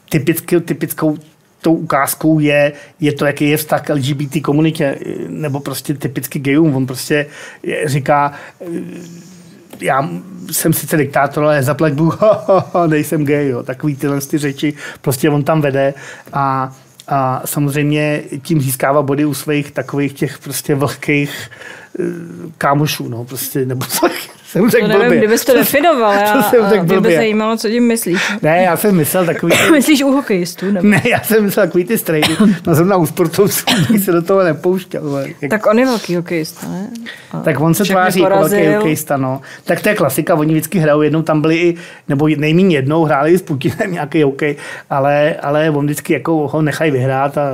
[0.09, 1.17] Typicky, typickou
[1.61, 6.75] tou ukázkou je, je to, jaký je vztah k LGBT komunitě, nebo prostě typicky gayům.
[6.75, 7.25] On prostě
[7.85, 8.33] říká,
[9.81, 10.09] já
[10.51, 12.19] jsem sice diktátor, ale zaplať Bůh,
[12.87, 13.63] nejsem gay, jo.
[13.63, 15.93] Takový tyhle ty řeči prostě on tam vede
[16.33, 16.75] a,
[17.07, 21.49] a samozřejmě tím získává body u svých takových těch prostě vlhkých
[22.57, 24.07] kámošů, no, prostě, nebo co,
[24.45, 25.17] jsem řekl To nevím, blbě.
[25.17, 28.21] kdybys to definoval, To já, jsem a řekl mě by zajímalo, co tím myslíš.
[28.41, 29.53] Ne, já jsem myslel takový...
[29.71, 30.71] Myslíš u hokejistů?
[30.71, 30.87] Nebo?
[30.87, 32.35] Ne, já jsem myslel takový ty strejdy.
[32.67, 35.07] No zrovna u sportovců bych se do toho nepouštěl.
[35.09, 36.89] ale Jak, tak, Tak on je velký hokejista, ne?
[37.31, 39.41] A tak on se tváří jako velký hokejista, no.
[39.63, 41.75] Tak to je klasika, oni vždycky hrajou jednou, tam byli i,
[42.07, 44.55] nebo nejméně jednou, hráli s Putinem nějaký hokej,
[44.89, 47.51] ale, ale on vždycky jako ho nechají vyhrát a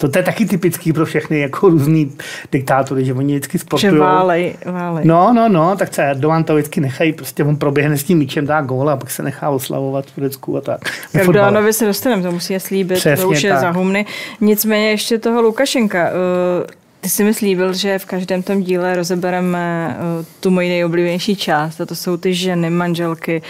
[0.00, 2.12] to, to je taky typický pro všechny jako různý
[2.52, 3.96] diktátory, že oni vždycky Že sportují.
[3.98, 5.04] válej, válej.
[5.06, 8.46] No, no, no, tak se Erdogan to vždycky nechají, prostě on proběhne s tím míčem,
[8.46, 10.80] dá gól a pak se nechá oslavovat v Turecku a tak.
[11.14, 13.60] Erdoganovi se dostaneme, to musí je slíbit, Přesně to už je tak.
[13.60, 14.06] za humny.
[14.40, 16.08] Nicméně ještě toho Lukašenka.
[16.08, 21.36] eh, Ty jsi mi slíbil, že v každém tom díle rozebereme eh, tu moji nejoblíbenější
[21.36, 23.42] část, a to jsou ty ženy, manželky,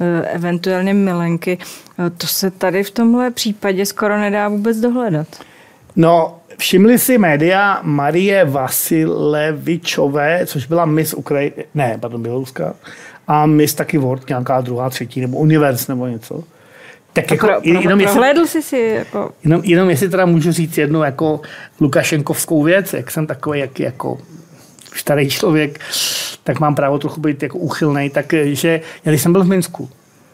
[0.00, 1.58] eh, eventuálně milenky.
[2.18, 5.26] To se tady v tomhle případě skoro nedá vůbec dohledat.
[5.96, 12.74] No, všimli si média Marie Vasilevičové, což byla Miss Ukrajiny, ne, pardon, Běloruska,
[13.28, 16.44] a Miss taky World, nějaká druhá, třetí, nebo Univers, nebo něco.
[17.12, 19.30] Tak jako, Pro, pro, jenom, jestli, prohlédl jsi si jako...
[19.44, 21.40] jenom, jenom jestli teda můžu říct jednu jako
[21.80, 24.18] Lukašenkovskou věc, jak jsem takový jak, jako
[24.94, 25.80] starý člověk,
[26.44, 29.88] tak mám právo trochu být jako uchylnej, takže já když jsem byl v Minsku,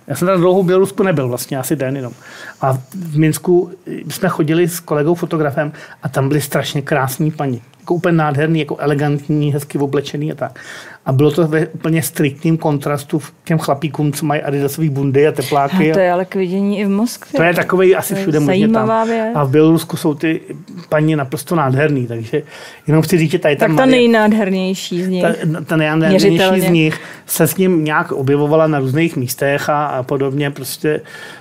[0.06, 2.12] já jsem teda dlouho v Bělorusku nebyl, vlastně asi den jenom.
[2.60, 3.72] A v Minsku
[4.08, 5.72] jsme chodili s kolegou fotografem
[6.02, 7.62] a tam byly strašně krásní paní.
[7.80, 10.58] Jako úplně nádherný, jako elegantní, hezky oblečený a tak.
[11.06, 15.32] A bylo to ve úplně striktním kontrastu k těm chlapíkům, co mají adidasový bundy a
[15.32, 15.90] tepláky.
[15.90, 17.36] A to je ale k vidění i v Moskvě.
[17.36, 19.06] To je takový asi všude možně tam.
[19.08, 19.26] věc.
[19.34, 20.40] A v Bělorusku jsou ty
[20.88, 22.42] paní naprosto nádherný, takže
[22.86, 25.22] jenom chci říct, že tady ta, tak ta Marie- nejnádhernější z nich.
[25.22, 25.28] ta,
[25.66, 26.60] ta nejnádhernější Měřitelně.
[26.68, 31.00] z nich se s ním nějak objevovala na různých místech a, a podobně prostě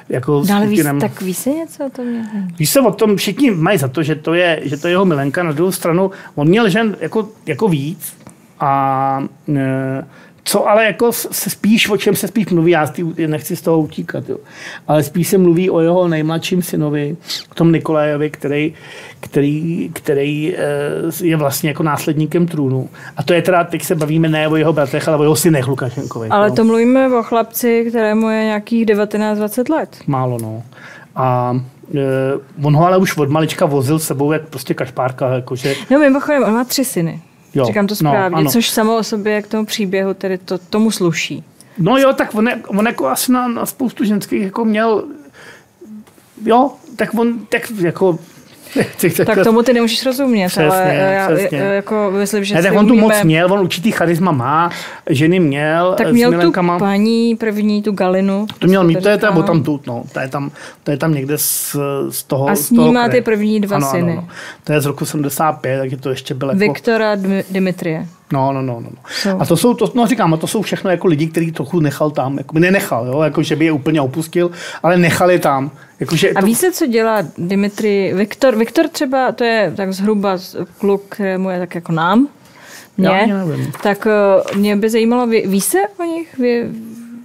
[0.09, 2.05] jako No, ale víš, tak víš si něco o tom?
[2.59, 5.05] Víš se o tom, všichni mají za to, že to je, že to je jeho
[5.05, 5.43] milenka.
[5.43, 8.14] Na druhou stranu, on měl žen jako, jako víc
[8.62, 9.24] a
[9.55, 10.03] e,
[10.43, 12.93] co ale jako se spíš, o čem se spíš mluví, já
[13.28, 14.38] nechci z toho utíkat, jo.
[14.88, 17.18] ale spíš se mluví o jeho nejmladším synovi,
[17.51, 18.74] o tom Nikolajovi, který,
[19.20, 20.59] který, který e,
[21.24, 22.89] je vlastně jako následníkem trůnu.
[23.18, 25.68] A to je teda, teď se bavíme ne o jeho bratrech, ale o jeho synech
[25.68, 26.32] Lukašenkových.
[26.32, 26.55] Ale jo.
[26.55, 29.97] to mluvíme o chlapci, kterému je nějakých 19-20 let.
[30.07, 30.64] Málo, no.
[31.16, 31.57] A
[31.95, 31.99] e,
[32.64, 36.43] on ho ale už od malička vozil s sebou jak prostě kašpárka, jakože No mimochodem,
[36.43, 37.22] on má tři syny.
[37.56, 38.52] Jo, Říkám to no, správně, ano.
[38.52, 41.43] což samo o sobě k tomu příběhu tedy to, tomu sluší.
[41.78, 45.04] No jo, tak on, je- on jako asi na, na spoustu ženských jako měl,
[46.45, 48.20] jo, tak on, tak jako,
[49.26, 51.57] Tak tomu ty nemůžeš rozumět, Přesně, ale já přesně.
[51.57, 54.69] jako myslím, že ne, tak on tu moc měl, on určitý charisma má,
[55.09, 58.45] ženy měl, Tak měl tu paní první, tu Galinu.
[58.59, 60.51] To měl mít, to je tam tam tu, no, to je tam,
[60.84, 61.76] to je tam někde z,
[62.09, 64.11] z toho A s ním toho má ty první dva ano, syny.
[64.11, 64.28] Ano, ano.
[64.63, 66.59] To je z roku 75, takže to ještě bylo jako...
[66.59, 68.07] Viktora Dmi- Dimitrie.
[68.32, 68.89] No, no, no, no.
[69.25, 69.41] no.
[69.41, 72.11] A to jsou, to, no říkám, a to jsou všechno jako lidi, kteří trochu nechal
[72.11, 74.51] tam, jako nenechal, jo, jako že by je úplně opustil,
[74.84, 75.71] ale nechali tam.
[75.99, 78.13] Jako, že A to, víš se, co dělá Dimitri?
[78.15, 80.38] Viktor, Viktor třeba, to je tak zhruba
[80.77, 82.27] kluk, kterému je tak jako nám,
[82.97, 83.71] Já mě, ani nevím.
[83.84, 86.38] tak eh, mě by zajímalo, ví, ví se o nich?
[86.38, 86.61] Ví,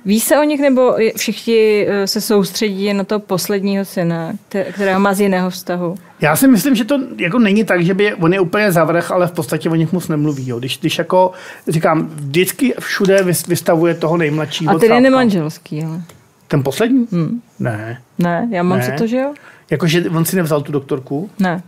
[0.07, 4.64] ví se o nich, nebo je- všichni eh, se soustředí na toho posledního syna, kte-
[4.72, 5.94] kterého má z jiného vztahu?
[6.20, 9.26] Já si myslím, že to jako není tak, že by on je úplně zavrch, ale
[9.26, 10.48] v podstatě o nich moc nemluví.
[10.48, 10.59] Jo.
[10.59, 11.32] Když, když jako,
[11.68, 14.70] říkám, vždycky všude vys- vystavuje toho nejmladšího.
[14.70, 15.00] A tedy cápka.
[15.00, 16.02] nemanželský, ale.
[16.48, 17.07] Ten poslední?
[17.12, 17.40] Hmm.
[17.59, 18.00] Ne.
[18.18, 18.84] Ne, já mám Ne.
[18.84, 19.34] za to, že jo?
[19.70, 21.30] Jakože on si nevzal tu doktorku?
[21.38, 21.62] Ne.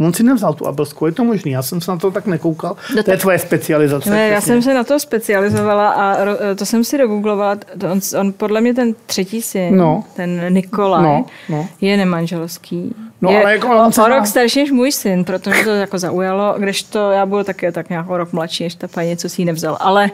[0.00, 2.76] On si nevzal tu Abelskou, je to možný, já jsem se na to tak nekoukal.
[2.96, 4.10] No to je tvoje specializace.
[4.10, 7.56] Ne, já jsem se na to specializovala a ro- to jsem si dogooglovala.
[7.92, 10.04] On, on podle mě ten třetí syn, No.
[10.16, 11.68] ten Nikolaj, No, no.
[11.80, 12.94] je nemanželský.
[13.20, 15.98] No, je ale jako on o, o rok starší než můj syn, protože to jako
[15.98, 19.42] zaujalo, kdežto já budu taky tak nějak o rok mladší, než ta paní, co si
[19.42, 19.76] ji nevzal.
[19.80, 20.10] Ale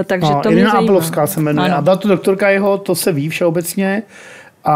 [0.00, 0.78] eh, takže No, to mě zajímá.
[0.78, 1.68] Abelovská se jmenuje.
[1.68, 1.76] Ano.
[1.78, 4.02] A byla to doktorka jeho, to se ví všeobecně.
[4.64, 4.74] A,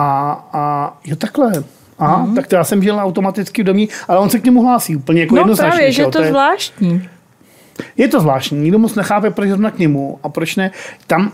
[0.52, 1.52] a jo, takhle.
[1.98, 2.34] Aha, mm-hmm.
[2.34, 5.20] tak to já jsem žil automaticky v domě, ale on se k němu hlásí úplně
[5.20, 5.70] jako No jednoznačně.
[5.70, 7.08] právě, že jo, to je- zvláštní.
[7.96, 10.70] Je to zvláštní, nikdo moc nechápe, proč zrovna k němu a proč ne.
[11.06, 11.32] Tam,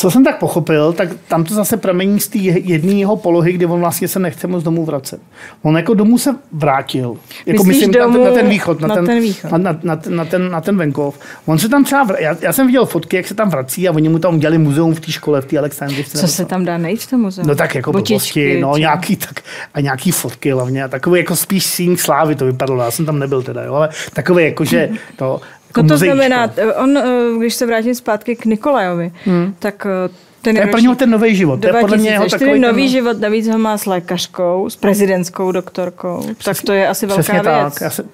[0.00, 3.66] co jsem tak pochopil, tak tam to zase pramení z té jedné jeho polohy, kdy
[3.66, 5.20] on vlastně se nechce moc domů vracet.
[5.62, 7.16] On jako domů se vrátil.
[7.46, 9.50] Jako Myslíš myslím na, ten, domů- na ten východ, na, na ten, ten východ.
[9.52, 11.18] Na, na, na, ten- na, ten, na ten venkov.
[11.46, 14.08] On se tam třeba, já, já, jsem viděl fotky, jak se tam vrací a oni
[14.08, 16.18] mu tam udělali muzeum v té škole, v té Alexandřivce.
[16.18, 17.42] Co se tam dá najít v tom muzeu?
[17.46, 19.40] No tak jako Botičky, blbosti, no nějaký, tak,
[19.74, 23.18] a nějaký fotky hlavně a takový jako spíš síň slávy to vypadalo, já jsem tam
[23.18, 25.40] nebyl teda, jo, ale takový jako, že to,
[25.70, 26.16] jako No to muzeíčko.
[26.16, 29.54] znamená, on, eh, když se vrátím zpátky k Nikolajovi, hmm.
[29.58, 30.08] tak eh,
[30.42, 32.60] ten To je pro něho ten nový život, to je podle mě jeho 2004 takový
[32.60, 37.06] nový ten, život, navíc ho má s lékařkou, s prezidentskou doktorkou, tak to je asi
[37.06, 37.44] velká Přesně věc.
[37.44, 37.80] tak.
[37.80, 38.04] Já se,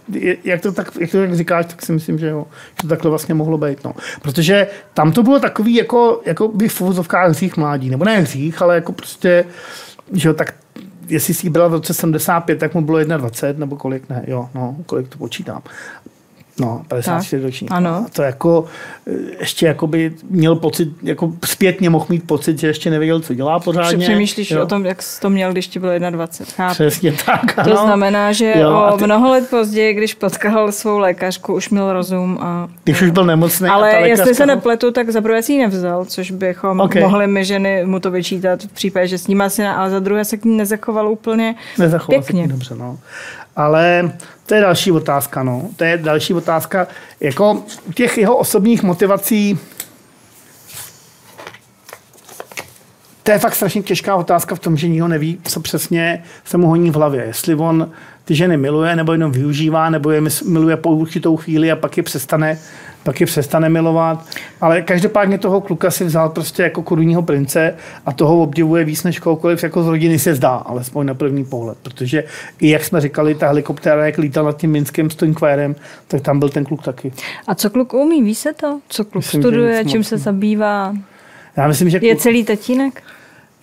[0.44, 3.10] jak, to tak, jak to tak říkáš, tak si myslím, že, jo, že to takhle
[3.10, 3.84] vlastně mohlo být.
[3.84, 3.92] No.
[4.22, 7.90] Protože tam to bylo takový, jako, jako by v uvozovkách hřích mládí.
[7.90, 9.44] Nebo ne hřích, ale jako prostě,
[10.12, 10.54] že jo, tak
[11.08, 14.76] jestli si byla v roce 75, tak mu bylo 21, nebo kolik, ne, jo, no,
[14.86, 15.62] kolik to počítám.
[16.60, 17.70] No, 54 ročník.
[17.72, 17.90] ano.
[17.90, 18.64] A to jako
[19.06, 23.34] eh, ještě jako by měl pocit, jako zpětně mohl mít pocit, že ještě nevěděl, co
[23.34, 23.98] dělá pořádně.
[24.04, 24.62] Přemýšlíš jo.
[24.62, 26.54] o tom, jak jsi to měl, když ti bylo 21.
[26.56, 26.74] Chápu.
[26.74, 27.76] Přesně tak, To ano.
[27.84, 32.38] znamená, že Jo, o ty- mnoho let později, když potkal svou lékařku, už měl rozum.
[32.40, 32.68] A...
[32.84, 33.68] Když už byl nemocný.
[33.68, 36.80] a Ale ta jestli lékařka se nepletu, tak za prvé si ji nevzal, což bychom
[36.80, 36.86] Ok.
[36.86, 37.02] okay.
[37.02, 40.24] mohli my ženy mu to vyčítat v případě, že s ním asi, ale za druhé
[40.24, 42.42] se k ní nezachoval úplně Nezachoval se k pěkně.
[42.42, 42.98] ní dobře, no.
[43.56, 44.12] Ale
[44.46, 45.68] to je další otázka, no.
[45.76, 46.86] To je další otázka.
[47.20, 47.62] Jako
[47.94, 49.58] těch jeho osobních motivací
[53.26, 56.68] to je fakt strašně těžká otázka v tom, že nikdo neví, co přesně se mu
[56.68, 57.24] honí v hlavě.
[57.24, 57.90] Jestli on
[58.24, 62.02] ty ženy miluje, nebo jenom využívá, nebo je miluje po určitou chvíli a pak je
[62.02, 62.58] přestane,
[63.06, 64.26] pak je přestane milovat.
[64.60, 67.74] Ale každopádně toho kluka si vzal prostě jako korunního prince
[68.06, 71.78] a toho obdivuje víc než kohokoliv jako z rodiny se zdá, alespoň na první pohled.
[71.82, 72.24] Protože
[72.60, 75.76] i jak jsme říkali, ta helikoptéra, jak lítal nad tím minským Stoinkvérem,
[76.08, 77.12] tak tam byl ten kluk taky.
[77.46, 78.80] A co kluk umí, ví se to?
[78.88, 80.94] Co kluk Myslím, studuje, čím se zabývá?
[81.56, 83.02] Já myslím, že Je kluk, celý tatínek?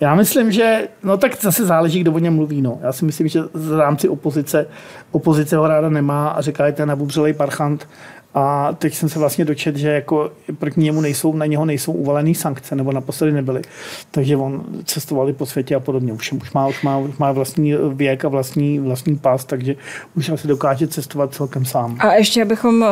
[0.00, 2.62] Já myslím, že no tak zase záleží, kdo o něm mluví.
[2.62, 2.78] No.
[2.82, 4.66] Já si myslím, že v rámci opozice,
[5.12, 7.88] opozice ho ráda nemá a říká, že to je nabubřelej parchant.
[8.34, 12.34] A teď jsem se vlastně dočet, že jako proti němu nejsou, na něho nejsou uvalený
[12.34, 13.62] sankce, nebo naposledy nebyly.
[14.10, 16.12] Takže on cestoval i po světě a podobně.
[16.12, 19.76] Už, už, má, už, má, už má vlastní věk a vlastní, vlastní pas, takže
[20.16, 21.96] už asi dokáže cestovat celkem sám.
[21.98, 22.86] A ještě, abychom eh,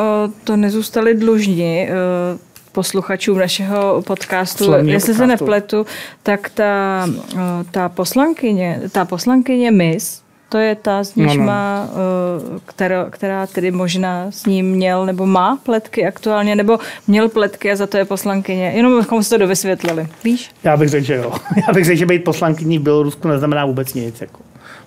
[0.44, 2.38] to nezůstali dlužni, eh,
[2.72, 5.44] posluchačům našeho podcastu, Slavného jestli se podcastu.
[5.44, 5.86] nepletu,
[6.22, 7.38] tak ta, eh,
[7.70, 10.21] ta poslankyně, ta poslankyně Miss,
[10.52, 11.44] to je ta, z níž No, no.
[11.44, 17.28] má, eh, která, která tedy možná s ním měl nebo má pletky aktuálně, nebo měl
[17.28, 18.72] pletky a za to je poslankyně.
[18.76, 20.08] Jenom bychom si to dovysvětlili.
[20.24, 20.50] Víš?
[20.64, 21.32] Já bych řekl, že jo.
[21.66, 24.20] Já bych řekl, že být poslankyní v Bělorusku neznamená vůbec nic.
[24.20, 24.38] Jako.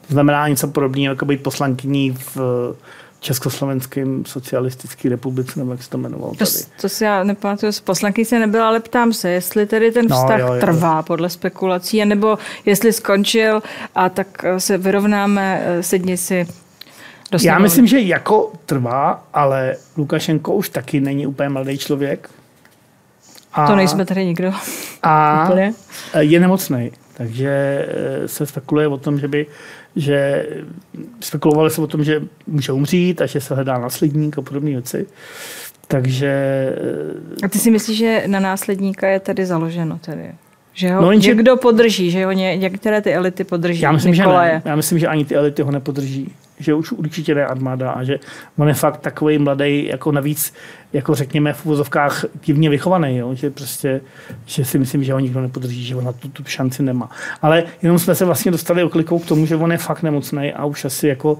[0.07, 2.37] To znamená něco podobného, jako být poslankyní v
[3.25, 6.51] Československém socialistické republice, nebo jak se to jmenovalo To, tady.
[6.81, 10.15] to si já nepamatuju, s poslanky se nebyla, ale ptám se, jestli tedy ten No,
[10.15, 10.59] vztah jo, jo.
[10.61, 13.61] trvá podle spekulací, nebo jestli skončil
[13.95, 16.47] a tak eh, se vyrovnáme, eh, sedni si
[17.31, 22.29] do Já myslím, že jako trvá, ale Lukašenko už taky není úplně mladý člověk.
[23.53, 24.53] A, To nejsme tady nikdo.
[25.03, 25.73] a úplně.
[26.19, 26.91] je nemocný.
[27.13, 27.49] Takže
[28.23, 29.45] eh, se spekuluje o tom, že by
[29.95, 30.45] že
[31.19, 35.05] spekulovali se o tom, že může umřít a že se hledá následník a podobné věci.
[35.87, 36.27] Takže
[37.41, 40.31] eh, A ty si myslíš, že na následníka je tady založeno tedy?
[40.73, 43.81] Že ho No, no, jenže- někdo podrží, že ho ně, některé ty elity podrží.
[43.81, 44.49] Já myslím, Nikolaje.
[44.51, 44.61] že ne.
[44.65, 46.33] Já myslím, že ani ty elity ho nepodrží.
[46.59, 48.19] Že už určitě ne armáda a že
[48.57, 50.53] on je fakt takový mladý, jako navíc,
[50.93, 53.35] jako řekněme v uvozovkách divně vychovaný, jo?
[53.35, 54.01] že prostě,
[54.45, 57.09] že si myslím, že ho nikdo nepodrží, že on na tu, tu šanci nemá.
[57.41, 60.65] Ale jenom jsme se vlastně dostali oklikou k tomu, že on je fakt nemocný a
[60.65, 61.39] už asi jako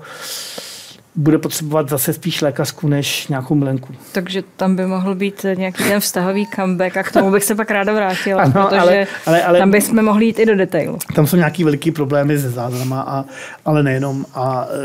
[1.16, 3.93] bude potřebovat zase spíš lékařku než nějakou milenku.
[4.11, 7.72] Takže tam by mohl být nějaký ten vztahový comeback a k tomu bych se pak
[7.72, 10.97] ráda vrátila, Ano, protože ale- ale- ale- tam bychom mohli jít i do detailu.
[11.16, 13.26] Tam jsou nějaký veliký problémy se zázrama, a,
[13.66, 14.26] ale nejenom.
[14.34, 14.76] A e,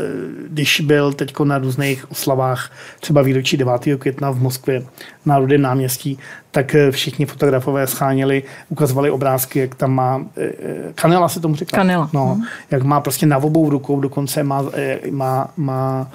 [0.49, 3.81] když byl teď na různých oslavách, třeba výročí 9.
[3.97, 4.83] května v Moskvě,
[5.25, 6.19] na Rudém náměstí,
[6.51, 10.51] tak eh, všichni fotografové scháněli, ukazovali obrázky, jak tam má, eh,
[10.95, 11.77] kanela se tomu říká.
[11.77, 12.09] Kanela.
[12.13, 12.43] No, hmm.
[12.71, 14.65] jak má prostě na obou rukou, dokonce má,
[15.11, 16.11] má, má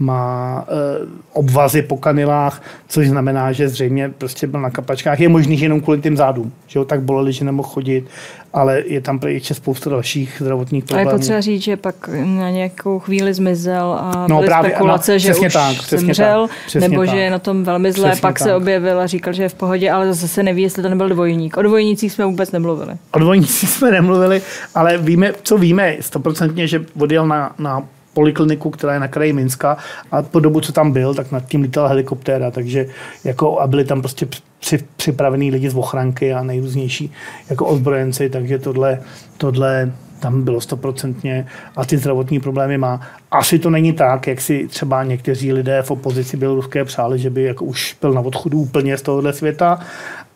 [0.00, 5.20] má e, obvazy po kanilách, což znamená, že zřejmě prostě byl na kapačkách.
[5.20, 8.04] Je možný, že jenom kvůli tím zádům, že ho tak boleli, že nemohl chodit,
[8.52, 11.10] ale je tam ještě spousta dalších zdravotních problémů.
[11.10, 15.12] A je potřeba říct, že pak na nějakou chvíli zmizel a no, byly právě, spekulace,
[15.12, 17.08] no, že už tak, zemřel, tak, nebo tak.
[17.08, 18.48] že je na tom velmi zlé, přesně pak tak.
[18.48, 21.08] se objevil a říkal, že je v pohodě, ale zase se neví, jestli to nebyl
[21.08, 21.56] dvojník.
[21.56, 22.94] O dvojnících jsme vůbec nemluvili.
[23.12, 24.42] O dvojnících jsme nemluvili,
[24.74, 27.82] ale víme, co víme, stoprocentně, že odjel na, na
[28.14, 29.76] polikliniku, která je na kraji Minska
[30.10, 32.86] a po dobu, co tam byl, tak nad tím lítala helikoptéra, takže
[33.24, 34.26] jako a byli tam prostě
[34.60, 37.12] při, připravení lidi z ochranky a nejrůznější
[37.50, 39.00] jako ozbrojenci, takže tohle,
[39.36, 41.46] tohle tam bylo stoprocentně
[41.76, 43.00] a ty zdravotní problémy má.
[43.30, 47.42] Asi to není tak, jak si třeba někteří lidé v opozici běloruské přáli, že by
[47.42, 49.80] jako už byl na odchodu úplně z tohohle světa,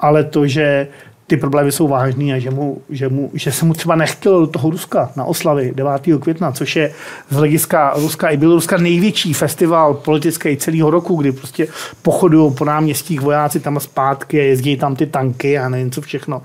[0.01, 0.89] ale to, že
[1.35, 4.47] ty problémy jsou vážný a že, mu, že, mu, že se mu třeba nechtělo do
[4.47, 5.93] toho Ruska na oslavy 9.
[6.21, 6.93] května, což je
[7.31, 11.67] z hlediska Ruska i Běloruska největší festival politický celého roku, kdy prostě
[12.03, 16.43] pochodují po náměstích vojáci tam zpátky a jezdí tam ty tanky a nevím co všechno.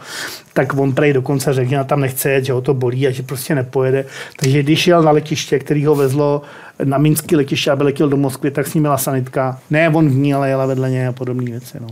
[0.54, 3.24] Tak on prej dokonce řekl, že tam nechce jet, že ho to bolí a že
[3.24, 4.06] prostě nepojede.
[4.40, 6.42] Takže když jel na letiště, který ho vezlo
[6.84, 9.60] na minský letiště, aby letěl do Moskvy, tak s ním měla sanitka.
[9.70, 11.78] Ne on v ní, ale jela vedle něj a podobné věci.
[11.82, 11.88] No.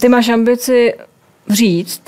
[0.00, 0.94] Ty máš ambici
[1.48, 2.02] říct,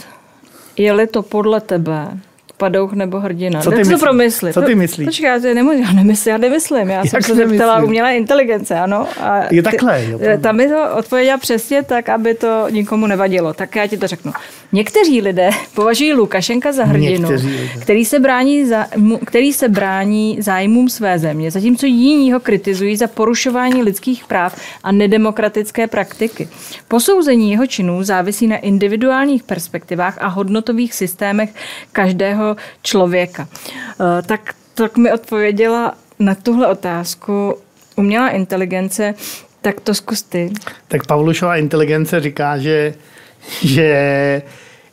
[0.77, 2.21] je-li to podle tebe
[2.65, 3.61] padouch nebo hrdina.
[3.61, 3.95] Co ty, myslí?
[3.95, 4.53] to promysli.
[4.53, 5.07] Co ty myslíš?
[5.07, 6.89] Počkej, já, ty nemůžu, já nemyslím, já nemyslím.
[6.89, 9.09] Já Jak jsem se zeptala umělé inteligence, ano.
[9.21, 10.05] A je takhle.
[10.05, 13.55] Jo, tam mi to odpověděla přesně tak, aby to nikomu nevadilo.
[13.55, 14.33] Tak já ti to řeknu.
[14.73, 17.29] Někteří lidé považují Lukašenka za hrdinu,
[17.81, 18.87] který se, brání za,
[19.27, 24.93] který se brání zájmům své země, zatímco jiní ho kritizují za porušování lidských práv a
[24.93, 26.49] nedemokratické praktiky.
[26.89, 31.51] Posouzení jeho činů závisí na individuálních perspektivách a hodnotových systémech
[31.93, 33.49] každého člověka.
[33.49, 37.55] Eh, tak, tak mi odpověděla na tuhle otázku
[37.97, 39.15] umělá inteligence,
[39.61, 40.53] tak to zkus ty.
[40.89, 42.95] Tak Pavlušová inteligence říká, že,
[43.63, 44.43] že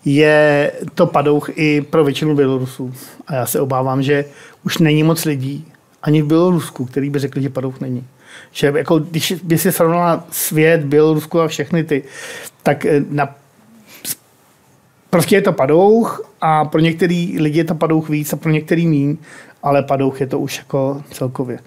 [0.06, 2.94] je to padouch i pro většinu Bělorusů.
[3.28, 4.26] A já se obávám, že
[4.66, 5.68] už není moc lidí,
[6.04, 8.08] ani v Bělorusku, který by řekli, že padouch není.
[8.52, 12.04] Že jako, když by si srovnala svět, Bělorusku a všechny ty,
[12.64, 13.36] tak eh, na,
[15.12, 18.88] prostě je to padouch a pro některý lidi je to padouch víc a pro některý
[18.88, 19.18] míň,
[19.64, 21.60] ale padouch je to už jako celkově.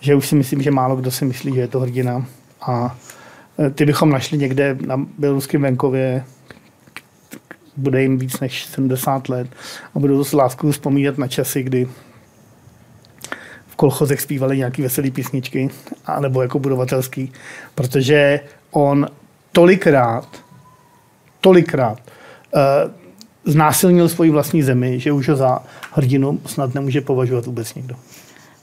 [0.00, 2.26] Že už si myslím, že málo kdo si myslí, že je to hrdina
[2.60, 2.96] a
[3.58, 6.24] eh, ty bychom našli někde na běloruském venkově
[7.76, 9.48] bude jim víc než 70 let
[9.94, 11.88] a budou s láskou vzpomínat na časy, kdy
[13.66, 15.70] v kolchozech zpívali nějaký veselý písničky,
[16.06, 17.32] anebo jako budovatelský,
[17.74, 18.40] protože
[18.70, 19.06] on
[19.52, 20.28] tolikrát,
[21.40, 21.98] tolikrát
[23.44, 25.58] znásilnil svoji vlastní zemi, že už ho za
[25.92, 27.94] hrdinu snad nemůže považovat vůbec nikdo.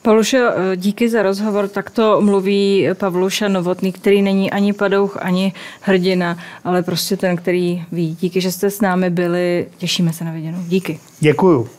[0.02, 1.68] Pavlušo, eh, díky za rozhovor.
[1.68, 8.18] Takto mluví Pavluša Novotný, který není ani padouch, ani hrdina, ale prostě ten, který ví.
[8.22, 9.68] Díky, že jste s námi byli.
[9.78, 10.60] Těšíme se na viděnou.
[10.68, 11.00] Díky.
[11.20, 11.70] Děkuju.